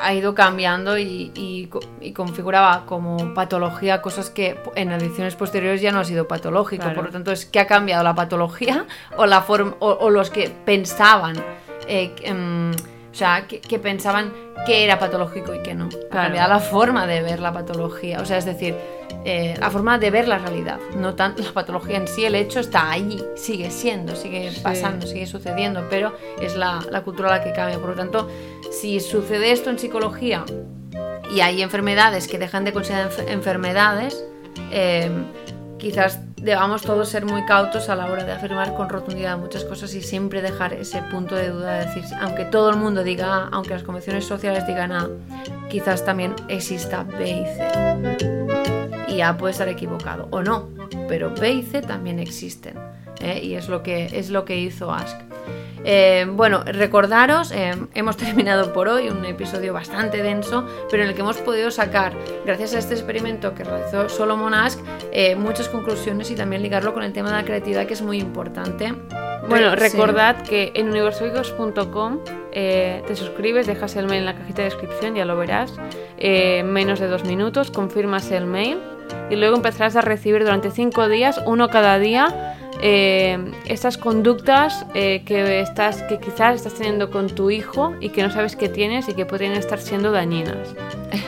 ha 0.00 0.14
ido 0.14 0.34
cambiando 0.34 0.96
y, 0.98 1.30
y 1.34 1.66
co- 1.66 1.80
y 2.00 2.12
configuraba 2.12 2.84
como 2.86 3.34
patología 3.34 4.00
cosas 4.02 4.30
que 4.30 4.56
en 4.74 4.92
ediciones 4.92 5.36
posteriores 5.36 5.80
ya 5.82 5.92
no 5.92 6.00
ha 6.00 6.04
sido 6.04 6.26
patológico. 6.28 6.82
Claro. 6.84 6.96
Por 6.96 7.04
lo 7.06 7.10
tanto, 7.12 7.32
es 7.32 7.46
que 7.46 7.60
ha 7.60 7.66
cambiado 7.66 8.02
la 8.02 8.14
patología 8.14 8.86
o, 9.16 9.26
la 9.26 9.42
forma, 9.42 9.74
o, 9.80 9.90
o 9.90 10.10
los 10.10 10.30
que 10.30 10.50
pensaban 10.64 11.36
eh, 11.86 12.14
em, 12.22 12.70
o 12.72 13.16
sea, 13.16 13.46
que, 13.46 13.60
que 13.60 13.78
pensaban 13.78 14.32
que 14.66 14.82
era 14.84 14.98
patológico 14.98 15.54
y 15.54 15.58
que 15.62 15.74
no. 15.74 15.84
Ha 15.84 15.88
Claro. 15.88 16.08
cambiado 16.10 16.48
la 16.54 16.60
forma 16.60 17.06
de 17.06 17.22
ver 17.22 17.38
la 17.40 17.52
patología, 17.52 18.20
o 18.20 18.24
sea, 18.24 18.38
es 18.38 18.44
decir, 18.44 18.74
eh, 19.24 19.54
la 19.58 19.70
forma 19.70 19.98
de 19.98 20.10
ver 20.10 20.28
la 20.28 20.38
realidad, 20.38 20.78
no 20.96 21.14
tanto 21.14 21.42
la 21.42 21.52
patología 21.52 21.96
en 21.96 22.06
sí, 22.08 22.24
el 22.24 22.34
hecho 22.34 22.60
está 22.60 22.90
allí, 22.90 23.22
sigue 23.36 23.70
siendo, 23.70 24.14
sigue 24.16 24.50
Sí. 24.52 24.60
pasando, 24.60 25.06
sigue 25.06 25.26
sucediendo, 25.26 25.84
pero 25.88 26.12
es 26.40 26.56
la, 26.56 26.80
la 26.90 27.02
cultura 27.02 27.30
la 27.30 27.42
que 27.42 27.52
cambia. 27.52 27.78
Por 27.78 27.90
lo 27.90 27.94
tanto, 27.96 28.28
si 28.70 29.00
sucede 29.00 29.52
esto 29.52 29.70
en 29.70 29.78
psicología 29.78 30.44
y 31.34 31.40
hay 31.40 31.62
enfermedades 31.62 32.28
que 32.28 32.38
dejan 32.38 32.64
de 32.64 32.72
considerar 32.72 33.10
enf- 33.10 33.28
enfermedades, 33.28 34.22
eh, 34.70 35.10
quizás 35.78 36.20
debamos 36.36 36.82
todos 36.82 37.08
ser 37.08 37.24
muy 37.24 37.44
cautos 37.46 37.88
a 37.88 37.96
la 37.96 38.04
hora 38.06 38.24
de 38.24 38.32
afirmar 38.32 38.74
con 38.74 38.90
rotundidad 38.90 39.38
muchas 39.38 39.64
cosas 39.64 39.94
y 39.94 40.02
siempre 40.02 40.42
dejar 40.42 40.74
ese 40.74 41.00
punto 41.10 41.34
de 41.34 41.48
duda 41.48 41.78
de 41.78 41.86
decir, 41.86 42.04
aunque 42.20 42.44
todo 42.44 42.68
el 42.68 42.76
mundo 42.76 43.02
diga 43.02 43.34
A, 43.34 43.48
aunque 43.52 43.70
las 43.70 43.82
convenciones 43.82 44.26
sociales 44.26 44.66
digan 44.66 44.92
A, 44.92 45.08
quizás 45.70 46.04
también 46.04 46.34
exista 46.48 47.04
B 47.04 47.30
y 47.30 47.44
C. 47.46 48.43
Y 49.14 49.20
A 49.22 49.36
puede 49.36 49.52
estar 49.52 49.68
equivocado 49.68 50.28
o 50.30 50.42
no, 50.42 50.68
pero 51.08 51.30
B 51.34 51.52
y 51.52 51.62
C 51.62 51.82
también 51.82 52.18
existen. 52.18 52.78
¿eh? 53.20 53.40
Y 53.42 53.54
es 53.54 53.68
lo 53.68 53.82
que, 53.82 54.06
es 54.12 54.30
lo 54.30 54.44
que 54.44 54.56
hizo 54.58 54.92
Ask. 54.92 55.16
Eh, 55.86 56.26
bueno, 56.30 56.62
recordaros, 56.64 57.52
eh, 57.52 57.72
hemos 57.94 58.16
terminado 58.24 58.72
por 58.72 58.88
hoy 58.88 59.08
un 59.10 59.24
episodio 59.24 59.72
bastante 59.74 60.22
denso, 60.22 60.66
pero 60.90 61.02
en 61.02 61.10
el 61.10 61.14
que 61.14 61.20
hemos 61.20 61.36
podido 61.38 61.70
sacar, 61.70 62.14
gracias 62.46 62.74
a 62.74 62.78
este 62.78 62.94
experimento 62.94 63.54
que 63.54 63.64
realizó 63.64 64.08
Solomon 64.08 64.54
Ask, 64.54 64.80
eh, 65.12 65.36
muchas 65.36 65.68
conclusiones 65.68 66.30
y 66.30 66.36
también 66.36 66.62
ligarlo 66.62 66.94
con 66.94 67.02
el 67.02 67.12
tema 67.12 67.30
de 67.30 67.36
la 67.36 67.44
creatividad, 67.44 67.86
que 67.86 67.94
es 67.94 68.02
muy 68.02 68.18
importante. 68.18 68.94
Bueno, 69.46 69.72
Sí. 69.72 69.76
recordad 69.76 70.42
que 70.42 70.72
en 70.74 70.88
universoicos.com 70.88 72.20
te 72.50 73.16
suscribes, 73.16 73.66
dejas 73.66 73.94
el 73.96 74.06
mail 74.06 74.20
en 74.20 74.26
la 74.26 74.36
cajita 74.36 74.62
de 74.62 74.70
descripción, 74.70 75.14
ya 75.16 75.26
lo 75.26 75.36
verás. 75.36 75.74
menos 76.64 76.98
de 76.98 77.08
dos 77.08 77.24
minutos, 77.24 77.70
confirmas 77.70 78.30
el 78.30 78.46
mail 78.46 78.78
y 79.30 79.36
luego 79.36 79.56
empezarás 79.56 79.96
a 79.96 80.00
recibir 80.00 80.42
durante 80.42 80.70
cinco 80.70 81.08
días, 81.08 81.40
uno 81.46 81.68
cada 81.68 81.98
día, 81.98 82.54
eh, 82.80 83.38
estas 83.66 83.96
conductas 83.96 84.84
eh, 84.94 85.22
que, 85.24 85.60
estás, 85.60 86.02
que 86.02 86.18
quizás 86.18 86.56
estás 86.56 86.74
teniendo 86.74 87.10
con 87.10 87.28
tu 87.28 87.50
hijo 87.50 87.94
y 88.00 88.10
que 88.10 88.22
no 88.22 88.30
sabes 88.30 88.56
que 88.56 88.68
tienes 88.68 89.08
y 89.08 89.14
que 89.14 89.24
podrían 89.24 89.52
estar 89.52 89.80
siendo 89.80 90.12
dañinas. 90.12 90.74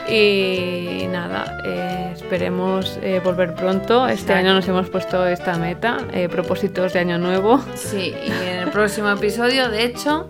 Y 0.09 1.07
nada, 1.11 1.63
eh, 1.65 2.13
esperemos 2.15 2.99
volver 3.25 3.55
pronto. 3.55 4.07
Este 4.07 4.23
Exacto. 4.23 4.35
año 4.35 4.55
nos 4.55 4.69
hemos 4.69 4.89
puesto 4.89 5.27
esta 5.27 5.57
meta, 5.59 5.99
propósitos 6.31 6.93
de 6.93 7.01
año 7.01 7.19
nuevo. 7.19 7.61
Sí, 7.75 8.15
y 8.25 8.31
en 8.31 8.59
el 8.59 8.71
próximo 8.71 9.11
episodio, 9.11 9.69
de 9.69 9.85
hecho, 9.85 10.29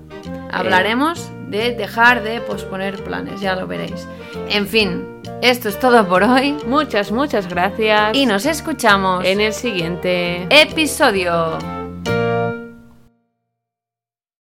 hablaremos 0.50 1.30
de 1.48 1.74
dejar 1.74 2.22
de 2.22 2.40
posponer 2.40 3.02
planes, 3.04 3.40
ya 3.40 3.54
lo 3.54 3.66
veréis. 3.66 4.08
En 4.48 4.66
fin, 4.66 5.15
esto 5.42 5.68
es 5.68 5.78
todo 5.78 6.06
por 6.08 6.22
hoy 6.22 6.56
Muchas, 6.66 7.10
muchas 7.12 7.48
gracias. 7.48 8.14
y 8.16 8.26
nos 8.26 8.46
escuchamos 8.46 9.24
en 9.24 9.40
el 9.40 9.52
siguiente. 9.52 10.46
episodio. 10.50 11.75